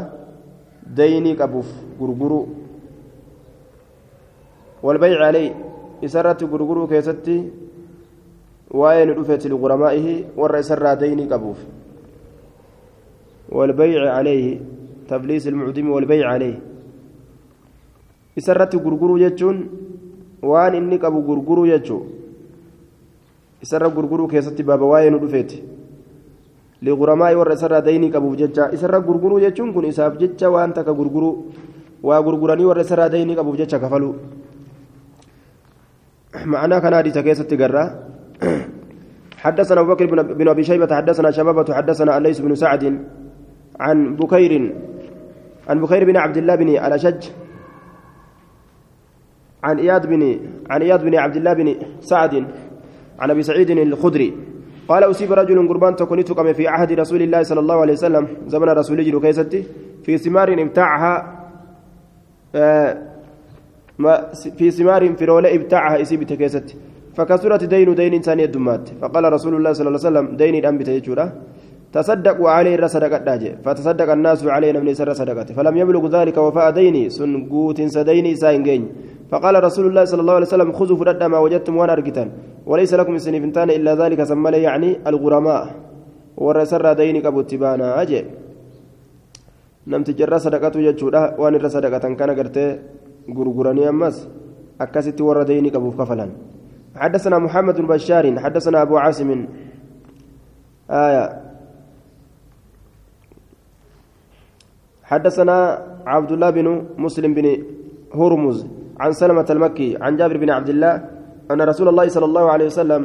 [0.96, 2.48] daynii qabuuf gurguruu
[4.82, 5.48] walbayci alay
[6.02, 7.36] isarratti gurguruu keessatti
[8.74, 11.58] waa'ee nu ni dhufeeti liquramaa'ihi warra isarraa daynii qabuuf.
[13.52, 14.60] Walbayci alayhi
[15.08, 16.58] tabliis ilmucdimi walbayci alayhi
[18.36, 19.58] isarratti gurguruu jechuun
[20.42, 22.02] waan inni qabu gurguruu jechuu.
[23.62, 25.62] Isarra gurguruu keessatti baaba waa'ee nu dhufeeti.
[26.86, 31.34] Liquramaa'ii warra isarraa daynii qabuuf jecha isarra gurguruu jechuun kun isaaf jecha waan takka gurguruu
[32.08, 34.14] waa gurguranii warra isarraa daynii qabuuf jecha kafaluu
[36.34, 37.84] معناه كان حديث كيسة قرة
[39.38, 42.84] حدثنا أبو بكر بن أبي شيبة حدثنا شبابة حدثنا الليث بن سعد
[43.80, 44.74] عن بكير
[45.68, 47.22] عن بكير بن عبد الله بن الأشج
[49.64, 50.22] عن إياد بن
[50.70, 52.34] عن إياد بن عبد الله بن سعد
[53.18, 54.34] عن أبي سعيد الخدري
[54.88, 58.68] قال أصيب رجل قربان تكونيت كما في عهد رسول الله صلى الله عليه وسلم زمن
[58.68, 59.64] رسول كيستي
[60.04, 61.14] في ثمار ابتاعها
[62.54, 62.98] آه
[64.58, 66.74] في ثمار في رولة ابتاعها إسيبت كيستي
[67.16, 71.32] فكسرت دين دين إنسان الدمات فقال رسول الله صلى الله عليه وسلم دين الأنبت يجورا
[71.94, 77.02] تصدقوا عليه صدقة داجة فتصدق الناس عليه من سر صدقة فلم يبلغ ذلك وفاء ديني
[77.08, 77.46] سن
[77.96, 78.82] سديني ساينجين.
[79.30, 82.28] فقال رسول الله صلى الله عليه وسلم خذوا فرد ما وجدتم وأنا ارجتان
[82.66, 85.62] وليس لكم سنفنتان إلا ذلك سمى يعني الغرماء.
[86.36, 88.24] والرسر ديني ابو تبانا أجي.
[89.86, 92.66] نمت جرى صدقته جدودا وان صدقة كان قرتي
[93.36, 94.16] غرغراني أمس.
[94.80, 96.30] اكست ور ديني أبو كفلان.
[96.96, 98.24] حدثنا محمد بن بشار.
[98.44, 99.30] حدثنا أبو عاصم.
[100.90, 101.24] آية.
[105.04, 105.58] حدثنا
[106.06, 106.66] عبد الله بن
[106.98, 107.46] مسلم بن
[108.14, 108.66] هرمز
[109.00, 110.94] عن سلمة المكي عن جابر بن عبد الله
[111.50, 113.02] أن رسول الله صلى الله عليه وسلم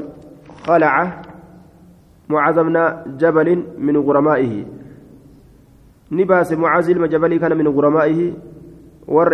[0.64, 0.94] خلع
[2.60, 2.76] بن
[3.18, 4.54] جبل من غرمائه.
[6.12, 8.20] نباس معاذ جبل كان من غرمائه.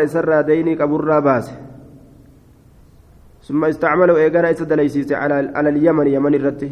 [0.07, 1.47] سر ديني كبر باس.
[3.45, 4.72] ثم استعملوا إيقانا إسد
[5.13, 6.72] على على اليمن يمن الرته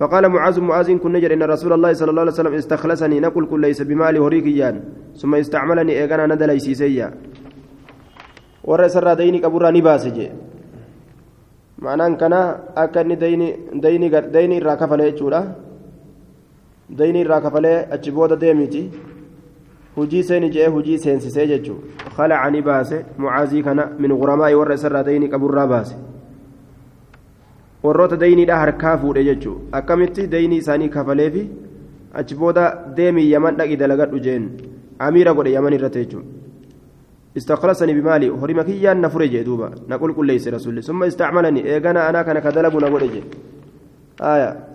[0.00, 3.60] فقال معاذ معاذ كن نجر إن رسول الله صلى الله عليه وسلم استخلصني نقول كل
[3.60, 4.74] ليس بمال هريكيان
[5.20, 7.08] ثم استعملني إيقانا ند ليسيسيا
[8.64, 10.30] warra isarraa dayni qaburraa ni baase jee
[11.80, 12.40] ma'anaan kana
[12.82, 15.40] akka inni dayni irraa kafale jechuudha
[16.90, 18.82] dayni irraa kafalee achi booda deemiti
[19.96, 21.78] hujii seeni jee hujii seensisee jechuu
[22.16, 25.96] khalaca ni baase mucaazii kana min guramaa'i warra isarraa dayni qaburraa baase
[27.84, 31.48] warroota dayniidha harkaa fuudhe jechuu akkamitti dayni isaanii kafaleefi
[32.22, 32.66] achi booda
[32.96, 34.50] deemii yaman dhaqi dalagadhu jeen.
[34.98, 36.40] Amiira godhe yaman irratti jechuudha.
[37.36, 42.38] استخلصني بمالي هرم كيان نفرج دوبا نقول كل ليس رسول ثم استعملني ايغانا أنا كان
[42.38, 43.02] كدلب نقول
[44.22, 44.66] آية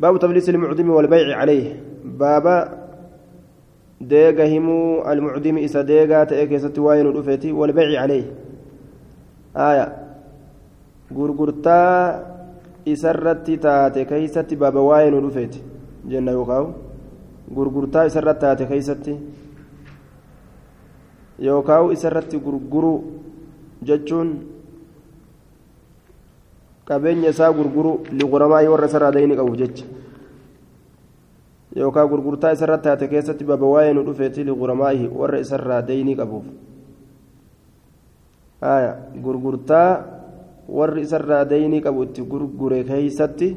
[0.00, 2.78] باب تبليس المعدم والبيع عليه بابا
[4.00, 8.24] ديغا همو المعدم إسا ديغا تأكي ستواين الأفيتي والبيع عليه
[9.56, 10.01] آية غرغرتا إسرتي تاتي
[11.16, 12.20] gurgurtaa
[12.84, 15.62] isarratti taate keeysatti baba waa'ee nu dhufeeti
[16.08, 16.68] jenna yookaawu
[17.54, 19.16] gurgurtaa isarratti taate keeysatti
[21.38, 22.98] yookaawu isarratti gurguruu
[23.84, 24.30] jechuun
[26.84, 29.84] qabeenya isaa gurguruu liquramaa warra isarraa dayni qabuuf jecha.
[31.76, 36.44] Yookaan gurgurtaa isarratti taate keessatti baba waa'ee nu dhufeeti liquramaa'ihi warra isarraa dayni qabuuf.
[39.22, 39.88] Gurgurtaa
[40.68, 43.56] warri isarraa dayni qabu itti gurgure keeysatti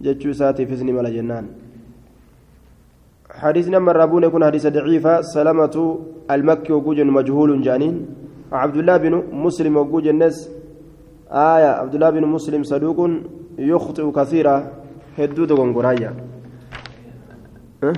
[0.00, 1.48] jechuu isaatiifis ni mala jennaan.
[3.28, 5.76] حديث نمر رابون يكون حديث ضعيفة سلامة
[6.30, 8.06] المكي وجوج مجهول جانين
[8.52, 10.50] عبد الله بن مسلم وجوج الناس
[11.30, 12.98] آية عبد الله بن مسلم صدوق
[13.58, 14.56] يخطئ كثيرا
[15.18, 16.10] هدود غنغرايا
[17.84, 17.92] أه؟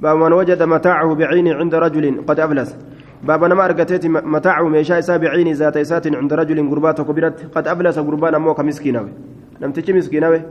[0.00, 2.70] باب من وجد متاعه بعين عند رجل قد أفلس
[3.22, 7.98] باب نما أرقتيت متاعه ميشاء إسا بعين ذات إسات عند رجل قرباته كبرت قد أفلس
[7.98, 9.08] قربان أموك مسكينة
[9.60, 10.42] نمتك مسكينة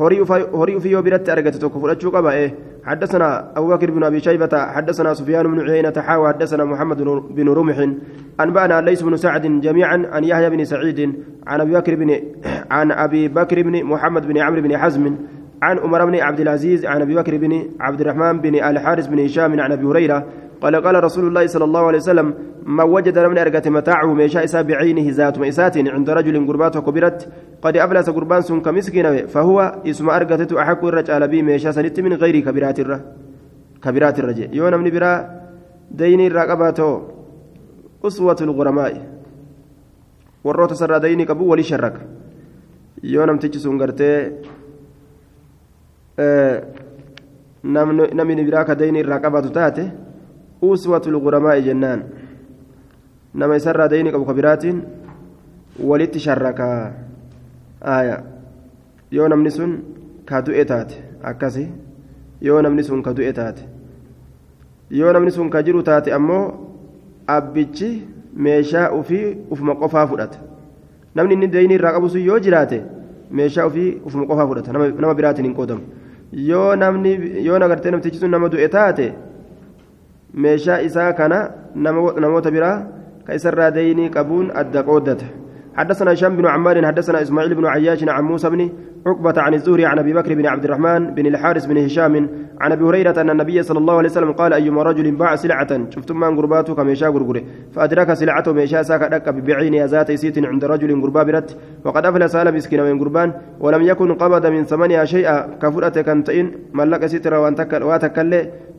[0.00, 2.54] هوري في وبرت أرقت تكفرت قبا إيه.
[2.84, 6.96] حدثنا أبو بكر بن أبي شيبة حدثنا سفيان بن عيينة حاوى حدثنا محمد
[7.30, 7.88] بن رمح.
[8.40, 11.14] أنبأنا ليس بن سعد جميعا عن يحيى بن سعيد
[11.46, 12.20] عن أبي بكر بن
[12.70, 15.16] عن أبي بكر بن محمد بن عمرو بن حزم
[15.62, 19.60] عن عمر بن عبد العزيز عن أبي بكر بن عبد الرحمن بن الحارث بن هشام
[19.60, 20.26] عن أبي هريرة
[20.62, 22.34] قال قال رسول الله صلى الله عليه وسلم
[22.66, 27.28] ما وجد من أرقة متاعه ميشاء إسا بعينه ذات مئسات عند رجل قرباته كبرت
[27.62, 32.40] قد أفلس قربان سن كمسكين فهو إسم أرقة أحق الرجال بي ميشاء سنت من غير
[32.40, 33.00] كبيرات الره
[33.82, 34.48] كبيرات الرجل.
[34.56, 35.12] يوم من برا
[35.90, 37.02] ديني الرقباته
[38.04, 39.14] أسوة الغرماء.
[40.44, 42.00] warroota sarraa dayni qabu walii sharraka
[43.02, 44.32] yoo namtichi sun gartee
[47.64, 49.20] namni biraa ka dayni irraa
[50.64, 52.02] qabatu taate uswatul guramaa'i jennaan
[53.34, 54.82] nama isarraa dayni qabu ka biraatiin
[55.78, 56.92] walitti sharrakaa
[57.82, 58.22] aayaa
[59.10, 59.82] yoo namni sun
[60.24, 61.68] ka du'e taate akkasi
[62.40, 63.62] yoo namni sun ka du'e taate
[64.90, 66.52] yoo namni sun ka jiru taate ammoo
[67.26, 68.06] abbichi
[68.36, 70.38] meeshaa ofii ufuma qofaa fudhata
[71.14, 72.82] namni inni deeyinii irraa qabu sun yoo jiraate
[73.30, 75.82] meeshaa ofii ufuma qofaa fudhata nama biraatiin hin qoodamu
[76.32, 79.33] yoo namni yoo nagartee namtichi sun nama du'e taate
[80.34, 81.38] meeshaa isaa kana
[81.74, 82.76] namoota biraa
[83.26, 85.26] ka isarraa deeyinii qabuun adda qooddata
[85.76, 88.70] حدثنا هشام بن عمار حدثنا إسماعيل بن عياش عن موسى بن
[89.06, 92.28] عقبة عن الزهري عن أبي بكر بن عبد الرحمن بن الحارث بن هشام
[92.60, 96.20] عن أبي هريرة أن النبي صلى الله عليه وسلم قال أيما رجل باع سلعة شفتم
[96.20, 97.42] من قرباته كميشا غرغره
[97.74, 102.52] فأدرك سلعته ميشا ساكا دك بعين ذات سيت عند رجل قربا برت وقد افلس على
[102.52, 108.32] مسكين من قربان ولم يكن قبض من ثمانية شيئا كفرة كنتين ملك ستر واتكل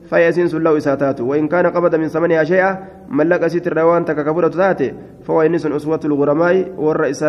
[0.09, 2.71] فيسين سلو إساتات وإن كان قبض من ثمانية شيئا
[3.09, 4.91] ملك ستر وان تككفرة ذاته
[5.25, 7.23] فهو إنس أسوة الغرماء والرئيس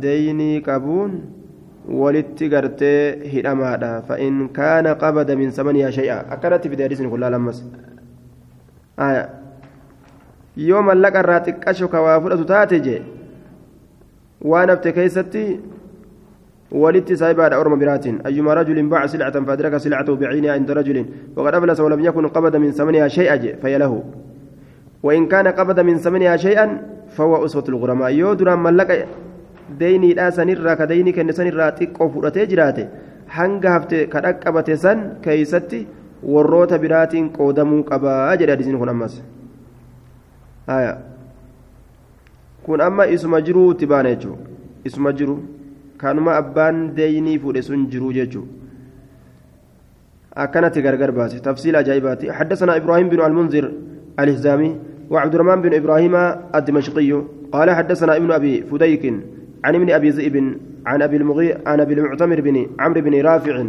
[0.00, 1.42] ديني كابون
[1.88, 7.58] walitti gartee hidhamaadha fa'in kaana qabada min samaniyaa shay'a akkanatti fide hadiisni kun laalammas
[10.56, 13.02] yoo mallaqa irraa xiqqasho ka waa fudhatu taate jee
[14.52, 14.70] waan
[16.72, 21.06] ولت سايبا أورم برات أيما رجل باع سلعة فأدرك سلعته بعينها عند رجل
[21.36, 24.04] وقد أفلس ولم يكن قبض من ثمنها شيئا فيله
[25.02, 26.82] وإن كان قبض من ثمنها شيئا
[27.16, 29.08] فهو أسوة الغرماء يودر ملك
[29.80, 32.82] deyniidhaa sanirraa ka deyni kenne sanirraa xiqqoo fudhatee jiraate
[33.36, 35.86] hanga hafte ka dhaqqabate san keeysatti
[36.34, 39.14] warroota biraatiin qoodamuu qabaa jedhe hadiisni kun ammas
[42.66, 44.12] kun amma isuma jiruutti baana
[46.02, 48.46] kanuma abbaan deeynii fuudhe sun jiruu jechuu
[50.36, 53.72] أكنت غرغر باسي تفصيل أجايباتي حدثنا إبراهيم بن المنذر
[54.20, 54.70] الهزامي
[55.10, 56.14] وعبد الرحمن بن إبراهيم
[56.54, 57.22] الدمشقي
[57.52, 59.04] قال حدثنا ابن أبي فديك
[59.64, 60.36] عن ابن أبي ذئب
[60.86, 63.64] عن أبي المغي عن أبي المعتمر بن عمرو بن رافع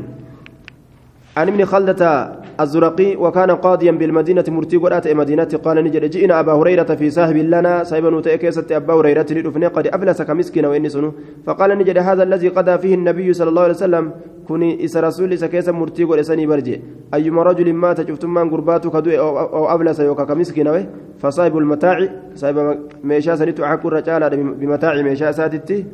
[1.38, 6.84] عن ابن خلدة الزرقي وكان قاضيا بالمدينة مرتي قرأت مدينة قال نجد جئنا أبا هريرة
[6.84, 11.12] في ساهب لنا سايبا نتأكيسة أبا هريرة لدفن قد أفلس كمسكين وإني سنو.
[11.46, 14.12] فقال نجد هذا الذي قضى فيه النبي صلى الله عليه وسلم.
[14.48, 16.82] كوني إس رسول سكيسة مرتي قرأسني برجي
[17.14, 20.88] أيما رجل مات شفتم من قرباته كدوء أو أفلس يوكا كمسكين
[21.20, 21.98] فصاحب المتاع
[22.36, 25.86] صاحب ميشا سنت أحكو الرجال بمتاع ميشا ساتتي.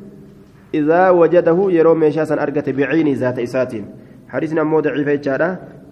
[0.74, 3.86] إذا وجده يرو ميشا سن أرقت بعين ذات إساتين.
[4.30, 5.30] حديثنا مو ضعيف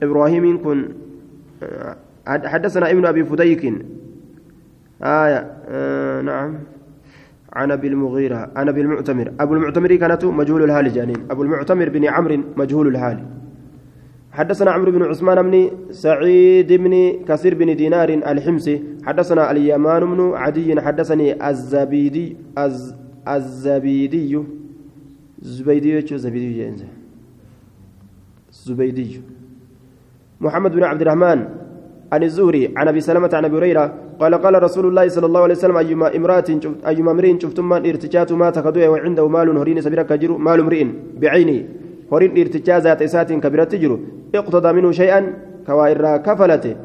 [0.04, 0.80] إبراهيم كن
[2.28, 3.64] حدثنا ابن أبي فديك.
[5.04, 6.54] آية آه نعم.
[7.54, 9.32] عن أبي المغيرة عن أبي المعتمر.
[9.40, 13.24] أبو المعتمر كانت مجهول الحال جانين أبو المعتمر بن عمرو مجهول الحال.
[14.32, 18.84] حدثنا عمرو بن عثمان بن سعيد بن كثير بن دينار الحمصي.
[19.06, 20.82] حدثنا اليمان بن عدي.
[20.82, 22.38] حدثني الزبيدي
[23.28, 24.44] الزبيدي.
[25.42, 26.74] زبيدي زبيدي
[28.68, 29.22] الزبيدي.
[30.42, 31.40] محمد بن عبد الرحمن
[32.12, 35.56] عن الزهري عن أبي سلمة عن أبي هريرة قال قال رسول الله صلى الله عليه
[35.56, 36.50] وسلم أيما امرأة
[36.88, 40.84] أيما امرئ شفتم من ارتجات ما تكدوا وعنده مال هرين سبيرا كجر مال امرئ
[41.22, 41.58] بعينه.
[42.12, 43.92] هرين ارتجاز ذات إسات كبيرة تجر.
[44.36, 45.34] اقتضى منه شيئا
[45.68, 46.76] كوائر كفلته.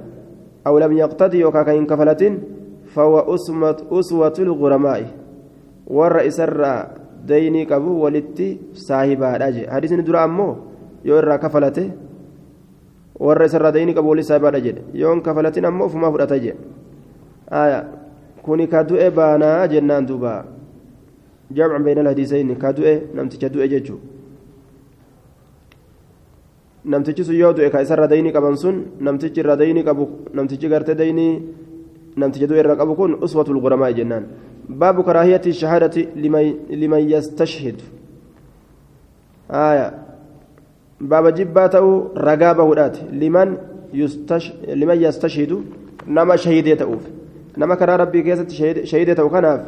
[0.67, 2.39] أو لم يقتضي وكاكين كفلة
[2.95, 3.17] فهو
[3.99, 5.01] أسوة الغرماء.
[5.87, 6.43] والرئيس
[7.27, 10.57] ديني كبو ولتي صاحبها حديث ندر أمه.
[11.05, 11.91] Yoo irraa kafalate
[13.19, 16.59] warra isarraa dayni qabu wali saabaadha jedhe yoon kafalatin ammoo ofumaa fudhata jedhe
[18.43, 20.45] kuni ka du'e baanaa jennaan duuba
[21.51, 23.99] jamcu bayna alhadiisayni ka du'e namticha du'e jechuu
[26.85, 30.95] namtichi sun yoo du'e ka isarra dayni qaban sun namtichi irra dayni qabu namtichi garte
[30.97, 31.43] dayni
[32.17, 34.27] namticha du'e irra qabu kun uswatul guramaa jennaan
[34.69, 36.09] baabu karaahiyati shahaadati
[36.75, 37.79] liman yastashhid
[39.49, 40.02] aya
[43.13, 43.49] لمن
[43.95, 45.53] يستش لمن يستشهد.
[46.09, 47.03] نما شهيد تأوف
[47.59, 49.61] نما كرا ربي كيست شهيد شهيد تأو كناف.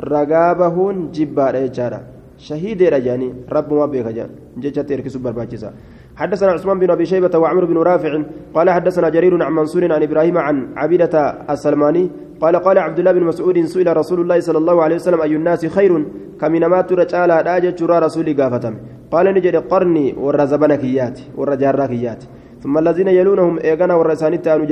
[0.00, 2.00] رقا بهون جبا رجالا
[2.38, 4.30] شهيد رجاني رب ما بيك جان.
[4.60, 5.72] جيتشا تيركسو برباجيسا
[6.16, 8.22] حدثنا عثمان بن أبي شيبة وعمر بن رافع
[8.54, 11.14] قال حدثنا جرير عن منصور عن إبراهيم عن عبيدة
[11.50, 12.10] السلماني
[12.40, 15.66] قال قال عبد الله بن مسعود سئل رسول الله صلى الله عليه وسلم أي الناس
[15.66, 16.04] خير
[16.40, 18.74] كمنمات رجالا داجت رسول قافتم
[19.12, 22.22] قال نجد قرني والرزبنا كيات والرجارة كيات
[22.62, 24.64] ثم الذين يلونهم إيغانا والرئيسان تانو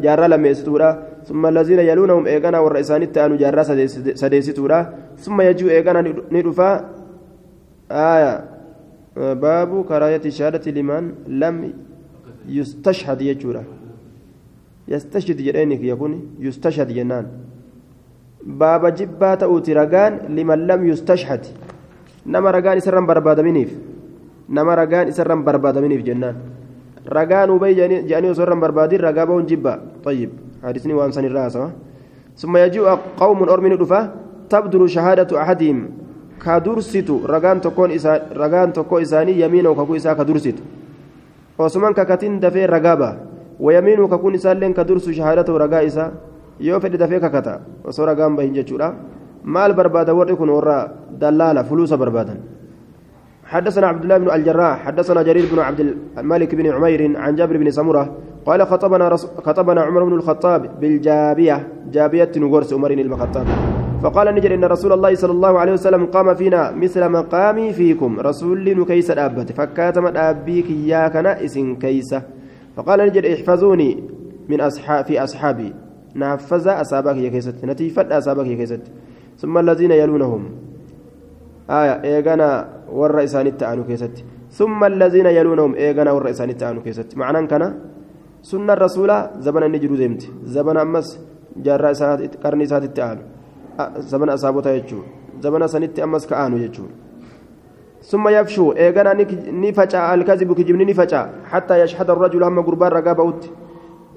[0.00, 0.90] جارة لم يستورا.
[1.28, 3.62] ثم الذين يلونهم إيغانا والرئيسان تانو جارة
[4.14, 4.78] سديستورا.
[5.18, 6.00] ثم يجو إيغانا
[6.32, 6.70] ندفا
[7.90, 8.44] آية.
[9.16, 11.72] باب كراية الشهادة لمن لم
[12.48, 13.62] يستشهد يجورا.
[14.92, 16.12] يستشهد جرينك يكون
[16.44, 17.26] يستشهد جنان.
[18.60, 21.42] باب جبات أوتي رقان لمن لم يستشهد.
[22.26, 23.74] nama ragaan isarran barbaadaminiif
[24.46, 26.38] nama ragaan isarran barbaadaminiif jennaan
[27.02, 30.30] ragaan ubay jedhanii osoo irran barbaadin ragaa ba'uun jibba طيب
[30.62, 31.58] حديثني وان سن الرأس
[32.38, 32.86] ثم يجيء
[33.18, 34.00] قوم أرمن دفا
[34.50, 35.78] تبدر شهادة أحدهم
[36.42, 40.58] كدرست رغان تكون إسا رغان تكو إساني يمين وككو إسا كدرست
[41.58, 43.10] وسمان ككتين دفي رغابا
[43.64, 46.06] ويمين وككون إسان لين كدرس شهادة رغا إسا.
[46.60, 47.54] yoo fedhe dafee kakata
[47.84, 48.88] osoo ragaan bahin jechuudha
[49.54, 50.78] maal barbaada warri kun warra
[51.22, 52.38] dallaala fuluusa barbaadan
[53.52, 55.80] حدثنا عبد الله بن الجراح حدثنا جرير بن عبد
[56.18, 58.04] الملك بن عمير عن جابر بن سمرة
[58.46, 59.26] قال خطبنا رس...
[59.44, 63.46] خطبنا عمر بن الخطاب بالجابية جابية نغرس عمر بن الخطاب.
[64.02, 68.20] فقال نجر إن رسول الله صلى الله عليه وسلم قام فينا مثل مقامي فيكم.
[68.20, 72.14] رسول كيس الابت فكاتم ابيك يا كنا اسن كيس.
[72.76, 73.90] فقال نجر احفظوني
[74.48, 75.72] من اصحاب في أصحابي.
[76.14, 77.64] نافذ أصابك يا كيست.
[77.64, 78.82] نتيفت أصابك يا كيست.
[79.38, 80.42] ثم الذين يلونهم.
[81.70, 82.48] آية إيغانا
[82.92, 84.24] والرئيسان التعانو كيست.
[84.50, 87.16] ثم الذين يلونهم إيغانا والرئيسان التعانو كيست.
[87.16, 87.62] معنى كان
[88.42, 91.08] سنة الرسول زبنا نجرو زمت زبنا أمس
[91.56, 91.92] جارة
[92.44, 93.22] قرني سات التعانو
[94.10, 95.00] زبنا أصابتها يجو.
[95.40, 96.84] زبنا سنت أمس كآنو يجو.
[98.02, 99.12] ثم يفشو إيغانا
[99.64, 103.40] نفجع الكذب كجبني نفجع حتى يشهد الرجل هم قربان رقابة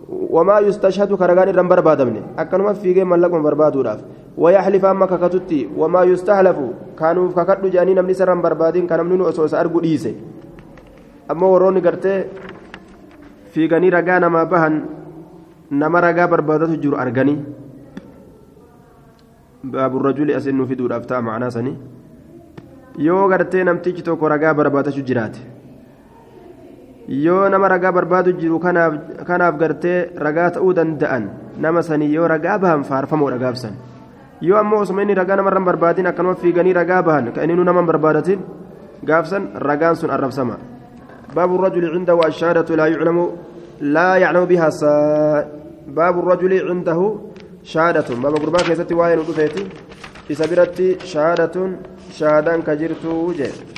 [0.09, 2.21] وما يستشهد كرغان الرم بربادمني.
[2.38, 3.99] أكنما في جيم ملكم بربادو راف
[4.38, 6.57] ويحلف أما ككتتي وما يستحلف.
[6.99, 10.13] كانوا ككتو جاني نمني سرم بربادين كان منو أسوس ديسه
[11.31, 12.25] أما وروني قرتي
[13.57, 14.73] رغانا ما بهن
[15.71, 17.36] نما رغا بربادته جور أرغني
[19.63, 21.73] باب الرجل أسن في دور أفتاء معنا سني.
[22.98, 25.39] yoo gartee namtichi tokko ragaa barbaadachuu jiraate.
[27.08, 31.30] Yoo nama ragaa barbaadu jiru kanaaf gartee ragaa ta'uu danda'an.
[31.58, 33.74] Nama sanii yoo ragaa bahan faarfamoo dhagaabsan
[34.41, 37.84] yoo ammoo osuma inni ragaa nama hin barbaadin akkanuma fiiganii ragaa bahan kan inni nama
[37.84, 38.39] barbaadatin
[39.04, 40.58] gaafsan ragaan sun arrabsama.
[41.36, 43.24] Baabu rajuli cindahu ashaadatu laa yuclamu
[43.82, 45.43] laa yaclamu bihaa saa.
[45.96, 47.06] Baabu rajuli cindahu
[47.64, 49.64] shaadatun baaba gurbaa keessatti waa'ee nu dhufeeti.
[50.30, 51.71] واين ودفيتي إسابيرتي شهادة
[52.19, 53.74] شهادان كجرتو جي